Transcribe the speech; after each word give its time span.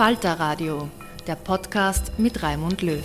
Falter 0.00 0.40
Radio, 0.40 0.88
der 1.26 1.34
Podcast 1.34 2.18
mit 2.18 2.42
Raimund 2.42 2.80
Löw. 2.80 3.04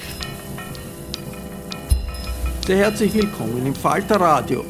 Sehr 2.65 2.77
herzlich 2.77 3.13
willkommen 3.13 3.67
im 3.67 3.75
Falter 3.75 4.15
Radio. 4.15 4.63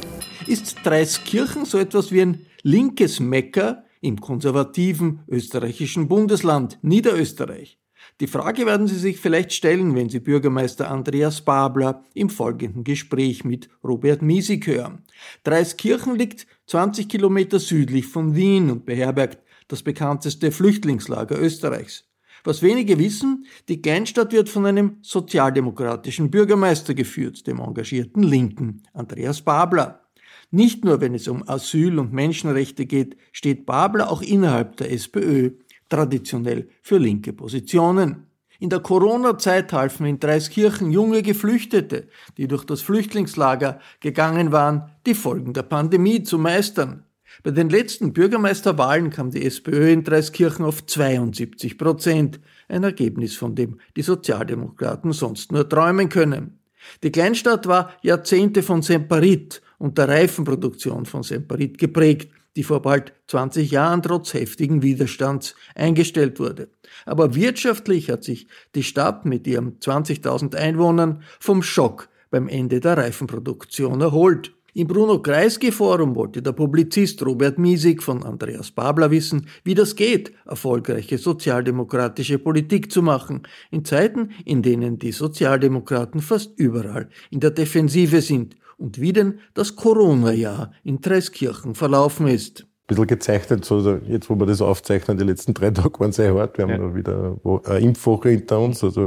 Ist 0.48 0.78
Dreiskirchen 0.82 1.64
so 1.64 1.78
etwas 1.78 2.10
wie 2.10 2.22
ein 2.22 2.44
linkes 2.64 3.20
Mecker 3.20 3.84
im 4.00 4.20
konservativen 4.20 5.20
österreichischen 5.28 6.08
Bundesland 6.08 6.80
Niederösterreich? 6.82 7.78
Die 8.18 8.26
Frage 8.26 8.66
werden 8.66 8.88
Sie 8.88 8.98
sich 8.98 9.20
vielleicht 9.20 9.52
stellen, 9.52 9.94
wenn 9.94 10.08
Sie 10.08 10.18
Bürgermeister 10.18 10.90
Andreas 10.90 11.42
Babler 11.42 12.02
im 12.12 12.28
folgenden 12.28 12.82
Gespräch 12.82 13.44
mit 13.44 13.68
Robert 13.84 14.22
Miesig 14.22 14.66
hören. 14.66 15.04
Dreiskirchen 15.44 16.16
liegt 16.16 16.48
20 16.66 17.08
Kilometer 17.08 17.60
südlich 17.60 18.08
von 18.08 18.34
Wien 18.34 18.68
und 18.72 18.84
beherbergt 18.84 19.38
das 19.68 19.84
bekannteste 19.84 20.50
Flüchtlingslager 20.50 21.40
Österreichs. 21.40 22.02
Was 22.46 22.62
wenige 22.62 22.96
wissen, 23.00 23.44
die 23.68 23.82
Kleinstadt 23.82 24.30
wird 24.30 24.48
von 24.48 24.66
einem 24.66 24.98
sozialdemokratischen 25.02 26.30
Bürgermeister 26.30 26.94
geführt, 26.94 27.44
dem 27.48 27.58
engagierten 27.58 28.22
Linken, 28.22 28.84
Andreas 28.92 29.42
Babler. 29.42 30.06
Nicht 30.52 30.84
nur, 30.84 31.00
wenn 31.00 31.16
es 31.16 31.26
um 31.26 31.42
Asyl 31.48 31.98
und 31.98 32.12
Menschenrechte 32.12 32.86
geht, 32.86 33.16
steht 33.32 33.66
Babler 33.66 34.12
auch 34.12 34.22
innerhalb 34.22 34.76
der 34.76 34.92
SPÖ 34.92 35.54
traditionell 35.88 36.68
für 36.82 36.98
linke 36.98 37.32
Positionen. 37.32 38.28
In 38.60 38.70
der 38.70 38.78
Corona-Zeit 38.78 39.72
halfen 39.72 40.06
in 40.06 40.20
Dreiskirchen 40.20 40.92
junge 40.92 41.22
Geflüchtete, 41.22 42.06
die 42.36 42.46
durch 42.46 42.62
das 42.62 42.80
Flüchtlingslager 42.80 43.80
gegangen 43.98 44.52
waren, 44.52 44.92
die 45.04 45.14
Folgen 45.14 45.52
der 45.52 45.64
Pandemie 45.64 46.22
zu 46.22 46.38
meistern. 46.38 47.05
Bei 47.42 47.50
den 47.50 47.68
letzten 47.68 48.12
Bürgermeisterwahlen 48.12 49.10
kam 49.10 49.30
die 49.30 49.44
SPÖ 49.44 49.92
in 49.92 50.04
Dreiskirchen 50.04 50.64
auf 50.64 50.86
72 50.86 51.78
Prozent, 51.78 52.40
ein 52.68 52.82
Ergebnis, 52.82 53.36
von 53.36 53.54
dem 53.54 53.78
die 53.96 54.02
Sozialdemokraten 54.02 55.12
sonst 55.12 55.52
nur 55.52 55.68
träumen 55.68 56.08
können. 56.08 56.58
Die 57.02 57.12
Kleinstadt 57.12 57.66
war 57.66 57.92
Jahrzehnte 58.02 58.62
von 58.62 58.82
Semperit 58.82 59.62
und 59.78 59.98
der 59.98 60.08
Reifenproduktion 60.08 61.06
von 61.06 61.22
Semperit 61.22 61.78
geprägt, 61.78 62.30
die 62.56 62.62
vor 62.62 62.80
bald 62.80 63.12
20 63.28 63.70
Jahren 63.70 64.02
trotz 64.02 64.32
heftigen 64.32 64.82
Widerstands 64.82 65.54
eingestellt 65.74 66.40
wurde. 66.40 66.68
Aber 67.04 67.34
wirtschaftlich 67.34 68.10
hat 68.10 68.24
sich 68.24 68.46
die 68.74 68.82
Stadt 68.82 69.26
mit 69.26 69.46
ihren 69.46 69.78
20.000 69.78 70.54
Einwohnern 70.56 71.22
vom 71.38 71.62
Schock 71.62 72.08
beim 72.30 72.48
Ende 72.48 72.80
der 72.80 72.96
Reifenproduktion 72.96 74.00
erholt. 74.00 74.55
Im 74.76 74.88
Bruno 74.88 75.22
Kreisky 75.22 75.72
Forum 75.72 76.14
wollte 76.14 76.42
der 76.42 76.52
Publizist 76.52 77.24
Robert 77.24 77.58
Miesig 77.58 78.02
von 78.02 78.22
Andreas 78.22 78.70
Babler 78.70 79.10
wissen, 79.10 79.46
wie 79.64 79.74
das 79.74 79.96
geht, 79.96 80.34
erfolgreiche 80.44 81.16
sozialdemokratische 81.16 82.38
Politik 82.38 82.92
zu 82.92 83.00
machen, 83.00 83.44
in 83.70 83.86
Zeiten, 83.86 84.32
in 84.44 84.60
denen 84.60 84.98
die 84.98 85.12
Sozialdemokraten 85.12 86.20
fast 86.20 86.58
überall 86.58 87.08
in 87.30 87.40
der 87.40 87.52
Defensive 87.52 88.20
sind 88.20 88.56
und 88.76 89.00
wie 89.00 89.14
denn 89.14 89.38
das 89.54 89.76
Corona-Jahr 89.76 90.72
in 90.84 91.00
Dreiskirchen 91.00 91.74
verlaufen 91.74 92.26
ist. 92.26 92.60
Ein 92.60 92.66
bisschen 92.88 93.06
gezeichnet, 93.06 93.64
so 93.64 93.98
jetzt 94.06 94.28
wo 94.28 94.38
wir 94.38 94.44
das 94.44 94.60
aufzeichnen, 94.60 95.16
die 95.16 95.24
letzten 95.24 95.54
drei 95.54 95.70
Tage 95.70 95.98
waren 95.98 96.12
sehr 96.12 96.34
hart. 96.34 96.58
Wir 96.58 96.68
haben 96.68 96.82
ja. 96.82 96.94
wieder 96.94 97.40
eine 97.64 97.78
Impfwoche 97.78 98.28
hinter 98.28 98.60
uns, 98.60 98.84
also 98.84 99.06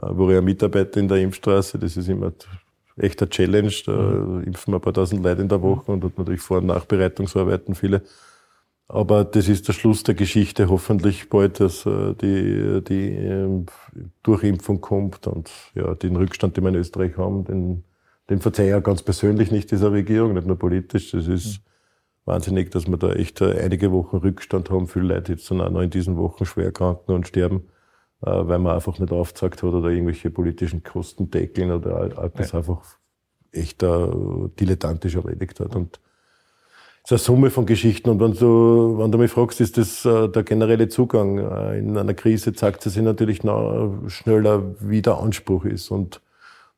äh, 0.00 0.06
wo 0.12 0.30
ich 0.30 0.40
Mitarbeiter 0.40 1.00
in 1.00 1.08
der 1.08 1.18
Impfstraße, 1.18 1.76
das 1.76 1.96
ist 1.96 2.08
immer 2.08 2.32
echter 2.96 3.28
Challenge. 3.28 3.72
Da 3.84 3.92
mhm. 3.92 4.44
impfen 4.44 4.72
wir 4.72 4.78
ein 4.78 4.82
paar 4.82 4.94
tausend 4.94 5.22
Leute 5.22 5.42
in 5.42 5.48
der 5.48 5.62
Woche 5.62 5.92
und 5.92 6.04
hat 6.04 6.18
natürlich 6.18 6.40
Vor- 6.40 6.58
und 6.58 6.66
Nachbereitungsarbeiten 6.66 7.74
viele. 7.74 8.02
Aber 8.88 9.24
das 9.24 9.48
ist 9.48 9.66
der 9.66 9.72
Schluss 9.72 10.04
der 10.04 10.14
Geschichte. 10.14 10.68
Hoffentlich 10.68 11.28
bald, 11.28 11.58
dass 11.58 11.86
äh, 11.86 12.14
die, 12.14 12.82
die 12.84 13.10
ähm, 13.10 13.66
Durchimpfung 14.22 14.80
kommt 14.80 15.26
und 15.26 15.50
ja, 15.74 15.94
den 15.94 16.16
Rückstand, 16.16 16.56
den 16.56 16.64
wir 16.64 16.68
in 16.68 16.76
Österreich 16.76 17.16
haben, 17.16 17.44
den, 17.44 17.84
den 18.30 18.40
verzeihe 18.40 18.68
ich 18.68 18.74
auch 18.74 18.82
ganz 18.82 19.02
persönlich 19.02 19.50
nicht 19.50 19.72
dieser 19.72 19.90
Regierung, 19.92 20.34
nicht 20.34 20.46
nur 20.46 20.58
politisch. 20.58 21.10
Das 21.10 21.26
ist 21.26 21.58
mhm. 21.58 21.62
wahnsinnig, 22.26 22.70
dass 22.70 22.86
wir 22.86 22.96
da 22.96 23.12
echt 23.12 23.40
äh, 23.40 23.58
einige 23.58 23.90
Wochen 23.90 24.18
Rückstand 24.18 24.70
haben. 24.70 24.86
Viele 24.86 25.14
Leute 25.14 25.32
jetzt 25.32 25.50
dann 25.50 25.60
auch 25.60 25.70
noch 25.70 25.82
in 25.82 25.90
diesen 25.90 26.16
Wochen 26.16 26.46
schwer 26.46 26.70
kranken 26.70 27.12
und 27.12 27.26
sterben. 27.26 27.64
Äh, 28.22 28.30
weil 28.30 28.58
man 28.58 28.74
einfach 28.74 28.98
nicht 28.98 29.12
aufgezeigt 29.12 29.62
hat 29.62 29.74
oder 29.74 29.90
irgendwelche 29.90 30.30
politischen 30.30 30.82
Kosten 30.82 31.30
deckeln 31.30 31.70
oder 31.70 32.08
das 32.34 32.52
ja. 32.52 32.58
einfach 32.58 32.82
echt 33.52 33.82
uh, 33.82 34.48
dilettantisch 34.58 35.16
erledigt 35.16 35.60
hat. 35.60 35.76
Und 35.76 36.00
es 37.04 37.10
ist 37.10 37.12
eine 37.12 37.18
Summe 37.18 37.50
von 37.50 37.66
Geschichten. 37.66 38.08
Und 38.10 38.20
wenn 38.20 38.32
du, 38.32 38.98
wenn 38.98 39.12
du 39.12 39.18
mich 39.18 39.30
fragst, 39.30 39.60
ist 39.60 39.76
das 39.76 40.04
uh, 40.06 40.28
der 40.28 40.44
generelle 40.44 40.88
Zugang. 40.88 41.38
Uh, 41.38 41.72
in 41.72 41.96
einer 41.96 42.14
Krise 42.14 42.54
zeigt 42.54 42.86
es 42.86 42.94
sich 42.94 43.02
natürlich 43.02 43.44
noch 43.44 44.08
schneller, 44.08 44.62
wie 44.80 45.02
der 45.02 45.18
Anspruch 45.18 45.66
ist. 45.66 45.90
Und 45.90 46.22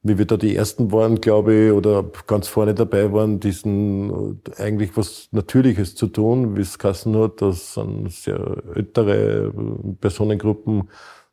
wie 0.03 0.19
wir 0.19 0.27
da 0.27 0.37
die 0.37 0.57
Ersten 0.57 0.93
waren, 0.93 1.21
glaube 1.21 1.55
ich, 1.55 1.73
oder 1.73 2.05
ganz 2.27 2.49
vorne 2.49 2.75
dabei 2.75 3.13
waren, 3.13 3.41
diesen 3.41 4.41
eigentlich 4.57 4.97
was 4.97 5.29
Natürliches 5.33 5.95
zu 5.97 6.07
tun, 6.07 6.57
wie 6.57 6.61
es 6.61 6.79
Kassen 6.79 7.17
hat, 7.17 7.43
dass 7.43 7.79
sehr 8.09 8.63
ältere 8.75 9.53
Personengruppen 10.01 10.89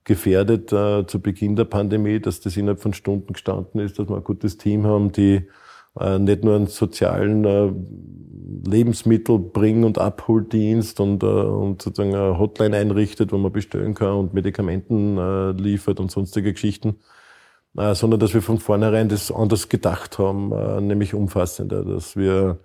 gefährdet 0.05 0.71
äh, 0.71 1.05
zu 1.07 1.19
Beginn 1.19 1.55
der 1.55 1.65
Pandemie, 1.65 2.19
dass 2.19 2.39
das 2.39 2.55
innerhalb 2.55 2.79
von 2.81 2.93
Stunden 2.93 3.33
gestanden 3.33 3.81
ist, 3.81 3.99
dass 3.99 4.07
wir 4.07 4.15
ein 4.15 4.23
gutes 4.23 4.57
Team 4.57 4.85
haben, 4.85 5.11
die 5.11 5.47
äh, 5.99 6.19
nicht 6.19 6.43
nur 6.43 6.55
einen 6.55 6.67
sozialen 6.67 7.43
äh, 7.43 7.71
Lebensmittelbring- 8.69 9.83
und 9.83 9.97
Abholdienst 9.97 10.99
und, 10.99 11.23
äh, 11.23 11.25
und 11.25 11.81
sozusagen 11.81 12.15
eine 12.15 12.37
Hotline 12.37 12.77
einrichtet, 12.77 13.31
wo 13.31 13.37
man 13.37 13.51
bestellen 13.51 13.95
kann 13.95 14.13
und 14.13 14.33
Medikamenten 14.33 15.17
äh, 15.17 15.51
liefert 15.51 15.99
und 15.99 16.11
sonstige 16.11 16.53
Geschichten, 16.53 16.97
äh, 17.75 17.95
sondern 17.95 18.19
dass 18.19 18.33
wir 18.35 18.43
von 18.43 18.59
vornherein 18.59 19.09
das 19.09 19.31
anders 19.31 19.69
gedacht 19.69 20.19
haben, 20.19 20.51
äh, 20.51 20.81
nämlich 20.81 21.15
umfassender, 21.15 21.83
dass 21.83 22.15
wir 22.15 22.59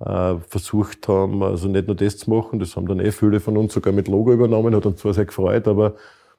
äh, 0.00 0.36
versucht 0.48 1.08
haben, 1.08 1.42
also 1.42 1.68
nicht 1.68 1.86
nur 1.88 1.96
das 1.96 2.18
zu 2.18 2.30
machen, 2.30 2.58
das 2.58 2.76
haben 2.76 2.86
dann 2.86 3.00
eh 3.00 3.12
viele 3.12 3.40
von 3.40 3.56
uns 3.58 3.74
sogar 3.74 3.92
mit 3.92 4.08
Logo 4.08 4.32
übernommen, 4.32 4.74
hat 4.74 4.86
uns 4.86 5.00
zwar 5.00 5.14
sehr 5.14 5.26
gefreut, 5.26 5.68
aber 5.68 5.94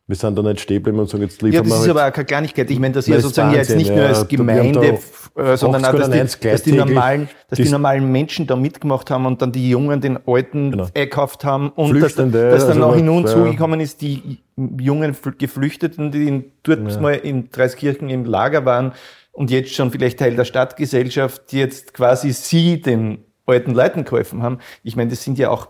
wir 0.07 0.15
sind 0.15 0.37
da 0.37 0.41
nicht 0.41 0.61
stehen 0.61 0.81
bleiben 0.81 0.99
und 0.99 1.09
sagen, 1.09 1.23
jetzt 1.23 1.41
liefern 1.41 1.65
wir. 1.65 1.69
Ja, 1.69 1.75
das 1.75 1.81
ist 1.81 1.87
halt 1.87 1.97
aber 1.97 2.07
auch 2.07 2.13
keine 2.13 2.25
Kleinigkeit. 2.25 2.71
Ich 2.71 2.79
meine, 2.79 2.93
dass 2.93 3.09
ihr 3.09 3.19
sozusagen 3.19 3.53
jetzt 3.53 3.75
nicht 3.75 3.93
nur 3.93 4.05
als 4.05 4.25
Gemeinde, 4.27 4.99
äh, 5.35 5.57
sondern 5.57 5.83
auch, 5.83 5.93
dass 5.93 6.09
die, 6.39 6.47
dass 6.47 6.63
die, 6.63 6.71
normalen, 6.71 7.27
dass 7.49 7.57
die 7.57 7.67
normalen 7.67 8.09
Menschen 8.09 8.47
da 8.47 8.55
mitgemacht 8.55 9.11
haben 9.11 9.25
und 9.25 9.41
dann 9.41 9.51
die 9.51 9.69
Jungen 9.69 9.99
den 9.99 10.17
Alten 10.25 10.71
genau. 10.71 10.87
eingekauft 10.95 11.43
haben 11.43 11.69
und 11.71 11.99
dass, 11.99 12.15
dass 12.15 12.31
dann 12.31 12.33
also 12.33 12.73
noch 12.73 12.95
hinzugekommen 12.95 13.81
ist, 13.81 14.01
die 14.01 14.39
jungen 14.79 15.13
Geflüchteten, 15.37 16.11
die 16.11 16.27
in, 16.27 16.51
dort 16.63 16.89
ja. 16.89 16.99
mal 17.01 17.15
in 17.15 17.49
Dreiskirchen 17.49 18.09
im 18.09 18.23
Lager 18.23 18.63
waren 18.65 18.93
und 19.33 19.51
jetzt 19.51 19.73
schon 19.73 19.91
vielleicht 19.91 20.19
Teil 20.19 20.37
der 20.37 20.45
Stadtgesellschaft, 20.45 21.51
die 21.51 21.59
jetzt 21.59 21.93
quasi 21.93 22.31
sie 22.31 22.81
den 22.81 23.25
alten 23.45 23.73
Leuten 23.73 24.05
geholfen 24.05 24.41
haben. 24.41 24.59
Ich 24.83 24.95
meine, 24.95 25.09
das 25.09 25.21
sind 25.21 25.37
ja 25.37 25.49
auch 25.49 25.67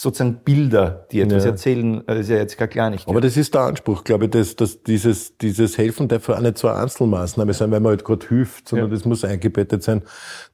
sozusagen 0.00 0.40
Bilder, 0.44 1.06
die 1.10 1.20
etwas 1.20 1.44
ja. 1.44 1.50
erzählen, 1.50 2.04
das 2.06 2.20
ist 2.20 2.30
ja 2.30 2.36
jetzt 2.36 2.56
gar 2.56 2.68
klar 2.68 2.88
nicht. 2.88 3.08
Aber 3.08 3.20
das 3.20 3.36
ist 3.36 3.52
der 3.54 3.62
Anspruch, 3.62 4.04
glaube 4.04 4.26
ich, 4.26 4.30
dass, 4.30 4.54
dass 4.54 4.84
dieses, 4.84 5.36
dieses 5.38 5.76
Helfen 5.76 6.06
darf 6.06 6.28
auch 6.28 6.38
nicht 6.38 6.56
so 6.56 6.68
eine 6.68 6.82
Einzelmaßnahme 6.82 7.52
sein, 7.52 7.72
weil 7.72 7.80
man 7.80 7.90
halt 7.90 8.04
gerade 8.04 8.24
hilft, 8.28 8.68
sondern 8.68 8.90
ja. 8.90 8.94
das 8.94 9.04
muss 9.04 9.24
eingebettet 9.24 9.82
sein, 9.82 10.02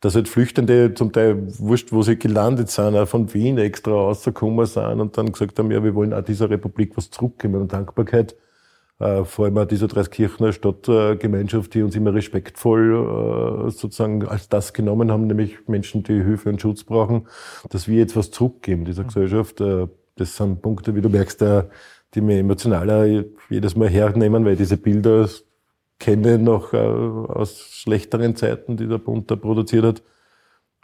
dass 0.01 0.15
halt 0.15 0.29
Flüchtende 0.29 0.95
zum 0.95 1.13
Teil 1.13 1.47
wurscht, 1.59 1.93
wo 1.93 2.01
sie 2.01 2.17
gelandet 2.17 2.71
sind, 2.71 2.97
auch 2.97 3.07
von 3.07 3.35
Wien 3.35 3.59
extra 3.59 3.93
rausgekommen 3.93 4.65
sind 4.65 5.01
und 5.01 5.19
dann 5.19 5.31
gesagt 5.31 5.59
haben, 5.59 5.71
ja, 5.71 5.85
wir 5.85 5.95
wollen 5.95 6.15
auch 6.15 6.25
dieser 6.25 6.49
Republik 6.49 6.97
was 6.97 7.11
zurückgeben 7.11 7.57
und 7.57 7.73
Dankbarkeit 7.73 8.33
äh, 8.33 8.37
vor 8.99 9.45
allem 9.45 9.59
auch 9.59 9.65
dieser 9.65 9.89
Dreiskirchener 9.89 10.53
Stadtgemeinschaft, 10.53 11.75
die 11.75 11.83
uns 11.83 11.97
immer 11.97 12.15
respektvoll 12.15 13.67
äh, 13.67 13.71
sozusagen 13.71 14.27
als 14.27 14.49
das 14.49 14.73
genommen 14.73 15.11
haben, 15.11 15.27
nämlich 15.27 15.67
Menschen, 15.67 16.05
die 16.05 16.23
Hilfe 16.23 16.49
und 16.51 16.61
Schutz 16.61 16.85
brauchen, 16.85 17.27
dass 17.71 17.89
wir 17.89 17.99
jetzt 17.99 18.15
was 18.17 18.31
zurückgeben 18.31 18.85
dieser 18.85 19.05
Gesellschaft. 19.05 19.61
Äh, 19.61 19.89
das 20.17 20.37
sind 20.37 20.63
Punkte, 20.63 20.95
wie 20.95 21.01
du 21.01 21.09
merkst, 21.09 21.45
die 22.15 22.21
mir 22.21 22.39
emotionaler 22.39 23.25
jedes 23.51 23.75
Mal 23.75 23.89
hernehmen, 23.89 24.45
weil 24.45 24.55
diese 24.55 24.77
Bilder 24.77 25.29
kenne 25.99 26.39
noch 26.39 26.73
aus 26.73 27.59
schlechteren 27.73 28.37
Zeiten, 28.37 28.77
die 28.77 28.87
der 28.87 28.99
Bund 28.99 29.29
da 29.29 29.35
produziert 29.35 29.85
hat. 29.85 30.03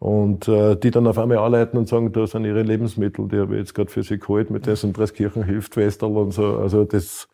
Und 0.00 0.48
äh, 0.48 0.76
die 0.76 0.90
dann 0.90 1.06
auf 1.06 1.18
einmal 1.18 1.38
anleiten 1.38 1.78
und 1.78 1.86
sagen, 1.86 2.10
da 2.10 2.26
sind 2.26 2.46
ihre 2.46 2.62
Lebensmittel, 2.62 3.28
die 3.28 3.38
habe 3.38 3.54
ich 3.54 3.60
jetzt 3.60 3.74
gerade 3.74 3.90
für 3.90 4.02
sie 4.02 4.18
geholt, 4.18 4.50
mit 4.50 4.64
dessen 4.64 4.94
Dreiskirchen 4.94 5.44
hilft 5.44 5.76
Westerl 5.76 6.16
und 6.16 6.32
so. 6.32 6.56
Also 6.56 6.84
das 6.84 7.28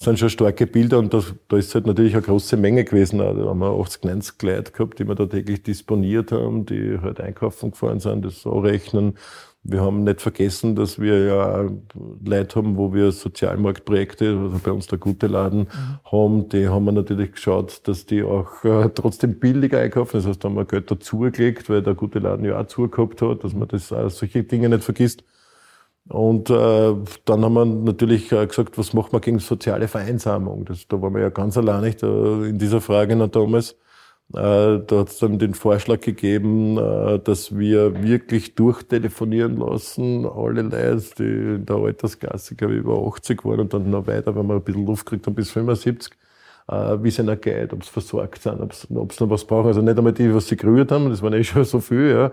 sind 0.00 0.18
schon 0.18 0.30
starke 0.30 0.66
Bilder 0.66 0.98
und 0.98 1.12
da, 1.12 1.22
da 1.48 1.56
ist 1.56 1.74
halt 1.74 1.86
natürlich 1.86 2.14
eine 2.14 2.22
große 2.22 2.56
Menge 2.56 2.84
gewesen. 2.84 3.18
Da 3.18 3.34
haben 3.34 3.58
wir 3.58 3.80
80, 3.80 4.04
90 4.04 4.42
Leute 4.42 4.72
gehabt, 4.72 4.98
die 4.98 5.08
wir 5.08 5.16
da 5.16 5.26
täglich 5.26 5.64
disponiert 5.64 6.30
haben, 6.30 6.66
die 6.66 6.98
halt 7.02 7.20
einkaufen 7.20 7.72
gefahren 7.72 7.98
sind, 7.98 8.24
das 8.24 8.42
so 8.42 8.60
rechnen. 8.60 9.14
Wir 9.64 9.80
haben 9.82 10.04
nicht 10.04 10.20
vergessen, 10.20 10.76
dass 10.76 11.00
wir 11.00 11.24
ja 11.26 11.68
Leute 12.24 12.56
haben, 12.56 12.76
wo 12.76 12.94
wir 12.94 13.10
Sozialmarktprojekte, 13.10 14.38
also 14.38 14.60
bei 14.62 14.70
uns 14.70 14.86
der 14.86 14.98
Gute 14.98 15.26
Laden 15.26 15.62
mhm. 15.62 15.98
haben, 16.04 16.48
die 16.48 16.68
haben 16.68 16.84
wir 16.84 16.92
natürlich 16.92 17.32
geschaut, 17.32 17.80
dass 17.88 18.06
die 18.06 18.22
auch 18.22 18.64
äh, 18.64 18.88
trotzdem 18.94 19.40
billiger 19.40 19.80
einkaufen. 19.80 20.18
Das 20.18 20.26
heißt, 20.26 20.44
da 20.44 20.48
haben 20.48 20.54
wir 20.54 20.64
Geld 20.64 20.92
dazugelegt, 20.92 21.68
weil 21.68 21.82
der 21.82 21.94
Gute 21.94 22.20
Laden 22.20 22.44
ja 22.44 22.60
auch 22.60 22.68
zugehabt 22.68 23.20
hat, 23.20 23.42
dass 23.42 23.52
man 23.52 23.66
das 23.66 23.92
auch 23.92 24.08
solche 24.10 24.44
Dinge 24.44 24.68
nicht 24.68 24.84
vergisst. 24.84 25.24
Und 26.08 26.48
äh, 26.48 26.94
dann 27.26 27.44
haben 27.44 27.54
wir 27.54 27.66
natürlich 27.66 28.32
äh, 28.32 28.46
gesagt, 28.46 28.78
was 28.78 28.94
macht 28.94 29.12
man 29.12 29.20
gegen 29.20 29.40
soziale 29.40 29.88
Vereinsamung? 29.88 30.64
Das, 30.64 30.88
da 30.88 31.00
waren 31.02 31.14
wir 31.14 31.20
ja 31.20 31.28
ganz 31.28 31.58
allein 31.58 31.82
nicht 31.82 32.02
äh, 32.02 32.48
in 32.48 32.58
dieser 32.58 32.80
Frage 32.80 33.14
noch 33.14 33.28
damals. 33.28 33.72
Äh, 34.34 34.80
da 34.86 35.00
hat 35.00 35.08
es 35.08 35.18
dann 35.18 35.38
den 35.38 35.54
Vorschlag 35.54 36.00
gegeben, 36.00 36.78
äh, 36.78 37.18
dass 37.18 37.56
wir 37.58 38.02
wirklich 38.02 38.54
durchtelefonieren 38.54 39.58
lassen, 39.58 40.26
alle 40.26 40.62
Leute, 40.62 41.02
die 41.18 41.22
in 41.56 41.66
der 41.66 41.76
Altersklasse, 41.76 42.54
glaube 42.54 42.74
ich, 42.74 42.80
über 42.80 43.06
80 43.06 43.44
waren 43.44 43.60
und 43.60 43.74
dann 43.74 43.90
noch 43.90 44.06
weiter, 44.06 44.34
wenn 44.34 44.46
wir 44.46 44.54
ein 44.54 44.62
bisschen 44.62 44.86
Luft 44.86 45.06
gekriegt 45.06 45.26
haben, 45.26 45.34
bis 45.34 45.50
75, 45.50 46.12
äh, 46.68 46.74
wie 47.02 47.08
es 47.08 47.18
ihnen 47.18 47.40
geht, 47.40 47.72
ob 47.74 47.84
sie 47.84 47.90
versorgt 47.90 48.42
sind, 48.42 48.60
ob 48.62 48.72
sie 49.12 49.24
noch 49.24 49.30
was 49.30 49.44
brauchen. 49.46 49.68
Also 49.68 49.82
nicht 49.82 49.98
einmal 49.98 50.12
die, 50.14 50.34
was 50.34 50.46
sie 50.48 50.56
gerührt 50.56 50.90
haben, 50.90 51.10
das 51.10 51.22
waren 51.22 51.34
eh 51.34 51.44
schon 51.44 51.64
so 51.64 51.80
viel, 51.80 52.10
ja 52.10 52.32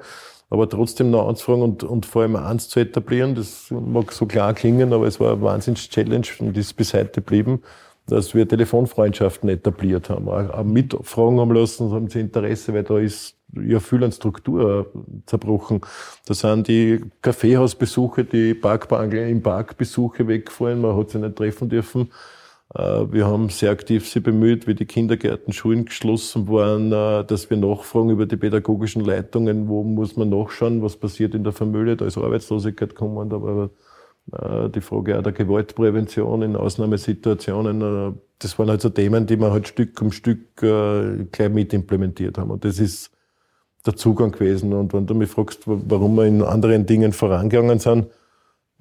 aber 0.50 0.70
trotzdem 0.70 1.12
noch 1.12 1.28
anzufragen 1.28 1.64
und, 1.64 1.84
und 1.84 2.06
vor 2.06 2.24
allem 2.24 2.36
eins 2.36 2.70
zu 2.70 2.80
etablieren. 2.80 3.36
Das 3.36 3.72
mag 3.72 4.12
so 4.12 4.26
klar 4.26 4.54
klingen, 4.54 4.94
aber 4.94 5.08
es 5.08 5.20
war 5.20 5.34
eine 5.34 5.42
Wahnsinns-Challenge 5.42 6.28
und 6.40 6.58
ist 6.58 6.74
bis 6.74 6.94
heute 6.94 7.22
geblieben, 7.22 7.62
dass 8.08 8.36
wir 8.36 8.48
Telefonfreundschaften 8.48 9.50
etabliert 9.50 10.10
haben. 10.10 10.30
Auch 10.30 10.64
mitfragen 10.64 11.40
haben 11.40 11.52
lassen, 11.52 11.92
haben 11.92 12.10
sie 12.10 12.20
Interesse, 12.20 12.74
weil 12.74 12.84
da 12.84 13.00
ist 13.00 13.36
ja 13.54 13.80
viel 13.80 14.04
an 14.04 14.12
Struktur 14.12 14.92
zerbrochen. 15.26 15.82
Da 16.26 16.34
sind 16.34 16.68
die 16.68 17.02
Kaffeehausbesuche, 17.22 18.26
die 18.26 18.54
Parkbangel 18.54 19.30
im 19.30 19.42
Parkbesuche 19.42 20.28
weggefallen, 20.28 20.82
man 20.82 20.96
hat 20.96 21.10
sie 21.10 21.20
nicht 21.20 21.36
treffen 21.36 21.70
dürfen. 21.70 22.12
Äh, 22.76 23.12
wir 23.12 23.26
haben 23.26 23.50
sehr 23.50 23.72
aktiv 23.72 24.08
sie 24.08 24.20
bemüht, 24.20 24.68
wie 24.68 24.76
die 24.76 24.86
Kindergärten, 24.86 25.54
Schulen 25.54 25.86
geschlossen 25.86 26.48
waren, 26.50 26.92
äh, 26.92 27.24
dass 27.26 27.50
wir 27.50 27.58
nachfragen 27.58 28.10
über 28.10 28.26
die 28.26 28.38
pädagogischen 28.38 29.04
Leitungen, 29.04 29.68
wo 29.68 29.84
muss 29.84 30.18
man 30.18 30.30
nachschauen, 30.30 30.82
was 30.82 30.98
passiert 30.98 31.34
in 31.36 31.44
der 31.44 31.54
Familie. 31.54 31.96
Da 31.96 32.06
ist 32.06 32.18
Arbeitslosigkeit 32.18 32.90
gekommen, 32.90 33.32
aber 33.32 33.70
äh, 34.34 34.70
die 34.70 34.82
Frage 34.82 35.18
auch 35.18 35.24
der 35.24 35.32
Gewaltprävention 35.32 36.42
in 36.42 36.56
Ausnahmesituationen, 36.56 38.20
das 38.40 38.60
waren 38.60 38.70
halt 38.70 38.82
so 38.82 38.90
Themen, 38.90 39.26
die 39.26 39.38
wir 39.38 39.52
halt 39.52 39.68
Stück 39.68 40.02
um 40.02 40.12
Stück 40.12 40.58
gleich 40.58 41.50
mit 41.50 41.74
implementiert 41.74 42.38
haben. 42.38 42.52
Und 42.52 42.66
das 42.66 42.80
ist 42.80 43.12
der 43.86 43.96
Zugang 43.96 44.32
gewesen. 44.32 44.74
Und 44.74 44.94
wenn 44.94 45.06
du 45.06 45.14
mich 45.14 45.30
fragst, 45.30 45.62
warum 45.66 46.16
wir 46.16 46.26
in 46.26 46.42
anderen 46.42 46.86
Dingen 46.86 47.14
vorangegangen 47.14 47.80
sind, 47.80 48.08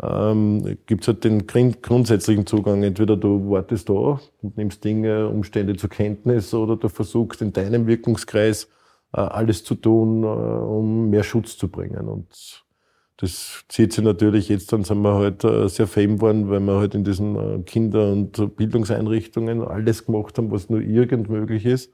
ähm, 0.02 0.79
gibt 0.87 1.02
es 1.02 1.08
halt 1.08 1.25
den 1.25 1.46
grundsätzlichen 1.46 2.46
Zugang. 2.46 2.82
Entweder 2.82 3.17
du 3.17 3.50
wartest 3.50 3.88
da 3.88 4.20
und 4.43 4.56
nimmst 4.56 4.85
Dinge, 4.85 5.29
Umstände 5.29 5.76
zur 5.76 5.91
Kenntnis 5.91 6.52
oder 6.52 6.76
du 6.76 6.88
versuchst 6.88 7.43
in 7.43 7.52
deinem 7.52 7.87
Wirkungskreis 7.87 8.69
äh, 9.12 9.20
alles 9.20 9.62
zu 9.64 9.76
tun, 9.76 10.25
äh, 10.25 10.26
um 10.26 11.11
mehr 11.11 11.23
Schutz 11.23 11.57
zu 11.57 11.68
bringen. 11.68 12.09
Und 12.09 12.64
das 13.18 13.64
zieht 13.68 13.92
sich 13.92 14.02
natürlich, 14.02 14.49
jetzt 14.49 14.73
dann 14.73 14.83
sind 14.83 15.00
wir 15.02 15.14
halt 15.14 15.45
äh, 15.45 15.68
sehr 15.68 15.87
fame 15.87 16.21
worden, 16.21 16.50
weil 16.50 16.61
wir 16.61 16.78
halt 16.78 16.97
in 16.97 17.04
diesen 17.04 17.37
äh, 17.37 17.62
Kinder- 17.62 18.11
und 18.11 18.57
Bildungseinrichtungen 18.57 19.62
alles 19.62 20.07
gemacht 20.07 20.37
haben, 20.38 20.50
was 20.50 20.68
nur 20.68 20.80
irgend 20.80 21.28
möglich 21.28 21.64
ist. 21.64 21.92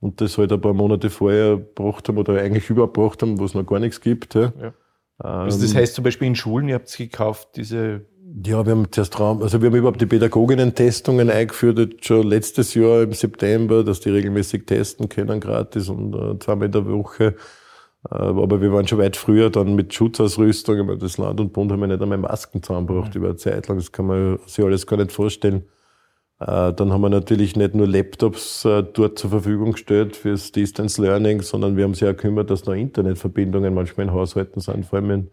Und 0.00 0.20
das 0.20 0.38
halt 0.38 0.52
ein 0.52 0.60
paar 0.60 0.74
Monate 0.74 1.10
vorher 1.10 1.56
gebracht 1.56 2.08
haben 2.08 2.16
oder 2.18 2.40
eigentlich 2.40 2.70
überbracht 2.70 3.20
haben, 3.20 3.38
wo 3.38 3.44
es 3.44 3.54
noch 3.54 3.66
gar 3.66 3.80
nichts 3.80 4.00
gibt. 4.00 4.34
Ja. 4.34 4.52
ja. 4.60 4.72
Also 5.18 5.60
das 5.60 5.72
ähm, 5.72 5.78
heißt 5.78 5.94
zum 5.94 6.04
Beispiel 6.04 6.28
in 6.28 6.36
Schulen, 6.36 6.68
ihr 6.68 6.76
habt 6.76 6.88
es 6.88 6.96
gekauft, 6.96 7.48
diese 7.56 8.06
ja, 8.44 8.64
wir 8.64 8.72
haben 8.72 8.92
zuerst 8.92 9.18
Raum, 9.18 9.42
also 9.42 9.60
wir 9.62 9.70
haben 9.70 9.76
überhaupt 9.76 10.00
die 10.00 10.06
Pädagoginnen-Testungen 10.06 11.30
eingeführt, 11.30 12.04
schon 12.04 12.26
letztes 12.26 12.74
Jahr 12.74 13.02
im 13.02 13.12
September, 13.14 13.82
dass 13.82 14.00
die 14.00 14.10
regelmäßig 14.10 14.66
testen 14.66 15.08
können, 15.08 15.40
gratis 15.40 15.88
und 15.88 16.14
äh, 16.14 16.38
zweimal 16.38 16.66
in 16.66 16.72
der 16.72 16.86
Woche. 16.86 17.36
Äh, 18.10 18.14
aber 18.14 18.60
wir 18.60 18.72
waren 18.72 18.86
schon 18.86 18.98
weit 18.98 19.16
früher 19.16 19.50
dann 19.50 19.74
mit 19.74 19.94
Schutzausrüstung. 19.94 20.86
Meine, 20.86 20.98
das 20.98 21.18
Land 21.18 21.40
und 21.40 21.52
Bund 21.52 21.72
haben 21.72 21.80
ja 21.80 21.86
nicht 21.86 22.02
einmal 22.02 22.18
Masken 22.18 22.62
zusammengebracht 22.62 23.14
mhm. 23.14 23.20
über 23.20 23.28
eine 23.28 23.36
Zeit 23.36 23.66
lang. 23.68 23.78
Das 23.78 23.92
kann 23.92 24.06
man 24.06 24.38
sich 24.46 24.64
alles 24.64 24.86
gar 24.86 24.98
nicht 24.98 25.12
vorstellen. 25.12 25.64
Äh, 26.40 26.72
dann 26.72 26.92
haben 26.92 27.00
wir 27.00 27.08
natürlich 27.08 27.56
nicht 27.56 27.74
nur 27.74 27.88
Laptops 27.88 28.64
äh, 28.64 28.82
dort 28.84 29.18
zur 29.18 29.30
Verfügung 29.30 29.72
gestellt 29.72 30.16
fürs 30.16 30.52
Distance 30.52 31.00
Learning, 31.02 31.42
sondern 31.42 31.76
wir 31.76 31.84
haben 31.84 31.94
sich 31.94 32.04
auch 32.04 32.12
gekümmert, 32.12 32.50
dass 32.50 32.64
noch 32.66 32.74
Internetverbindungen 32.74 33.74
manchmal 33.74 34.06
in 34.06 34.12
Haushalten 34.12 34.60
sind, 34.60 34.86
vor 34.86 34.98
allem 35.00 35.10
in 35.10 35.30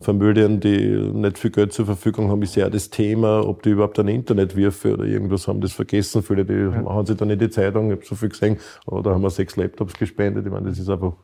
Familien, 0.00 0.60
die 0.60 0.96
nicht 0.96 1.38
viel 1.38 1.50
Geld 1.50 1.72
zur 1.72 1.86
Verfügung 1.86 2.30
haben, 2.30 2.42
ist 2.42 2.54
ja 2.54 2.70
das 2.70 2.88
Thema, 2.88 3.44
ob 3.44 3.62
die 3.62 3.70
überhaupt 3.70 3.98
ein 3.98 4.06
Internet 4.06 4.54
wirfen 4.54 4.92
oder 4.92 5.04
irgendwas 5.04 5.48
haben 5.48 5.60
das 5.60 5.72
vergessen. 5.72 6.22
Viele, 6.22 6.44
die 6.44 6.52
ja. 6.52 6.82
machen 6.82 7.04
sich 7.04 7.16
dann 7.16 7.30
in 7.30 7.38
die 7.38 7.50
Zeitung, 7.50 7.90
ich 7.90 7.96
habe 7.96 8.06
so 8.06 8.14
viel 8.14 8.28
gesehen, 8.28 8.58
oder 8.86 9.12
haben 9.12 9.22
wir 9.22 9.30
sechs 9.30 9.56
Laptops 9.56 9.94
gespendet. 9.94 10.46
Ich 10.46 10.52
meine, 10.52 10.68
das 10.68 10.78
ist 10.78 10.88
einfach 10.88 11.14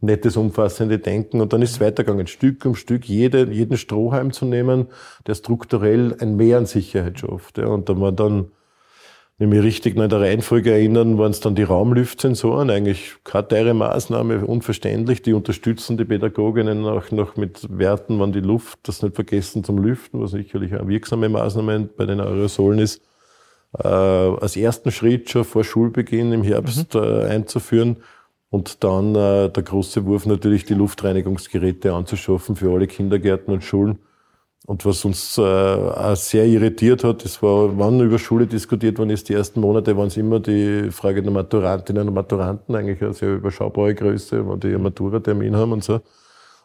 nettes, 0.00 0.36
umfassende 0.36 0.98
Denken. 0.98 1.40
Und 1.40 1.52
dann 1.52 1.62
ist 1.62 1.72
es 1.72 1.80
weitergegangen, 1.80 2.26
Stück 2.26 2.64
um 2.64 2.74
Stück 2.74 3.06
jede, 3.06 3.50
jeden 3.50 3.76
Strohhalm 3.76 4.32
zu 4.32 4.44
nehmen, 4.44 4.86
der 5.26 5.34
strukturell 5.34 6.16
ein 6.20 6.36
Mehr 6.36 6.58
an 6.58 6.66
Sicherheit 6.66 7.18
schafft. 7.18 7.58
Ja. 7.58 7.66
Und 7.66 7.88
dann 7.88 8.00
war 8.00 8.12
dann, 8.12 8.52
wenn 9.38 9.48
ich 9.48 9.56
mich 9.56 9.64
richtig 9.64 9.96
noch 9.96 10.04
in 10.04 10.10
der 10.10 10.20
Reihenfolge 10.20 10.70
erinnern, 10.70 11.18
waren 11.18 11.32
es 11.32 11.40
dann 11.40 11.54
die 11.54 11.64
Raumlüftsensoren, 11.64 12.70
eigentlich 12.70 13.16
keine 13.24 13.48
teure 13.48 13.74
Maßnahme, 13.74 14.46
unverständlich. 14.46 15.22
Die 15.22 15.32
unterstützen 15.32 15.96
die 15.96 16.04
Pädagoginnen 16.04 16.84
auch 16.86 17.10
noch 17.10 17.36
mit 17.36 17.66
Werten, 17.76 18.20
wann 18.20 18.32
die 18.32 18.40
Luft, 18.40 18.80
das 18.84 19.02
nicht 19.02 19.16
vergessen 19.16 19.64
zum 19.64 19.78
Lüften, 19.78 20.20
was 20.20 20.30
sicherlich 20.32 20.74
eine 20.74 20.88
wirksame 20.88 21.28
Maßnahme 21.28 21.88
bei 21.96 22.06
den 22.06 22.20
Aerosolen 22.20 22.78
ist, 22.78 23.02
äh, 23.76 23.88
als 23.88 24.56
ersten 24.56 24.92
Schritt 24.92 25.28
schon 25.30 25.44
vor 25.44 25.64
Schulbeginn 25.64 26.32
im 26.32 26.42
Herbst 26.44 26.94
mhm. 26.94 27.02
äh, 27.02 27.24
einzuführen 27.24 27.96
Und 28.50 28.82
dann 28.82 29.14
äh, 29.14 29.50
der 29.50 29.62
große 29.62 30.06
Wurf 30.06 30.24
natürlich, 30.24 30.64
die 30.64 30.74
Luftreinigungsgeräte 30.74 31.92
anzuschaffen 31.92 32.56
für 32.56 32.72
alle 32.72 32.86
Kindergärten 32.86 33.52
und 33.52 33.62
Schulen. 33.62 33.98
Und 34.66 34.84
was 34.84 35.04
uns 35.04 35.38
äh, 35.38 35.42
auch 35.42 36.16
sehr 36.16 36.46
irritiert 36.46 37.04
hat, 37.04 37.24
das 37.24 37.42
war, 37.42 37.78
wann 37.78 38.00
über 38.00 38.18
Schule 38.18 38.46
diskutiert 38.46 38.98
worden 38.98 39.10
ist, 39.10 39.28
die 39.28 39.34
ersten 39.34 39.60
Monate 39.60 39.96
waren 39.96 40.08
es 40.08 40.16
immer 40.16 40.40
die 40.40 40.90
Frage 40.90 41.22
der 41.22 41.32
Maturantinnen 41.32 42.08
und 42.08 42.14
Maturanten, 42.14 42.74
eigentlich 42.74 43.00
eine 43.02 43.14
sehr 43.14 43.36
überschaubare 43.36 43.94
Größe, 43.94 44.46
wenn 44.46 44.60
die 44.60 44.76
Maturatermin 44.76 45.56
haben 45.56 45.72
und 45.72 45.84
so. 45.84 46.00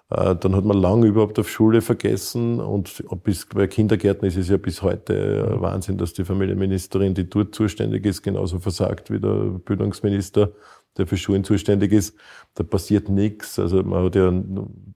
Äh, 0.10 0.36
dann 0.36 0.56
hat 0.56 0.66
man 0.66 0.78
lange 0.78 1.08
überhaupt 1.08 1.40
auf 1.40 1.50
Schule 1.50 1.82
vergessen 1.82 2.60
und 2.60 3.04
bis, 3.24 3.46
bei 3.46 3.68
Kindergärten 3.68 4.28
ist 4.28 4.38
es 4.38 4.50
ja 4.50 4.58
bis 4.58 4.82
heute 4.82 5.56
Wahnsinn, 5.60 5.98
dass 5.98 6.14
die 6.14 6.26
Familienministerin, 6.26 7.14
die 7.14 7.30
dort 7.30 7.56
zuständig 7.56 8.06
ist, 8.06 8.22
genauso 8.22 8.60
versagt 8.60 9.12
wie 9.12 9.20
der 9.20 9.60
Bildungsminister, 9.66 10.52
der 10.98 11.08
für 11.08 11.18
Schulen 11.18 11.44
zuständig 11.44 11.92
ist. 11.92 12.16
Da 12.56 12.64
passiert 12.64 13.10
nichts. 13.10 13.60
Also 13.60 13.84
man 13.84 14.06
hat 14.06 14.16
ja 14.16 14.32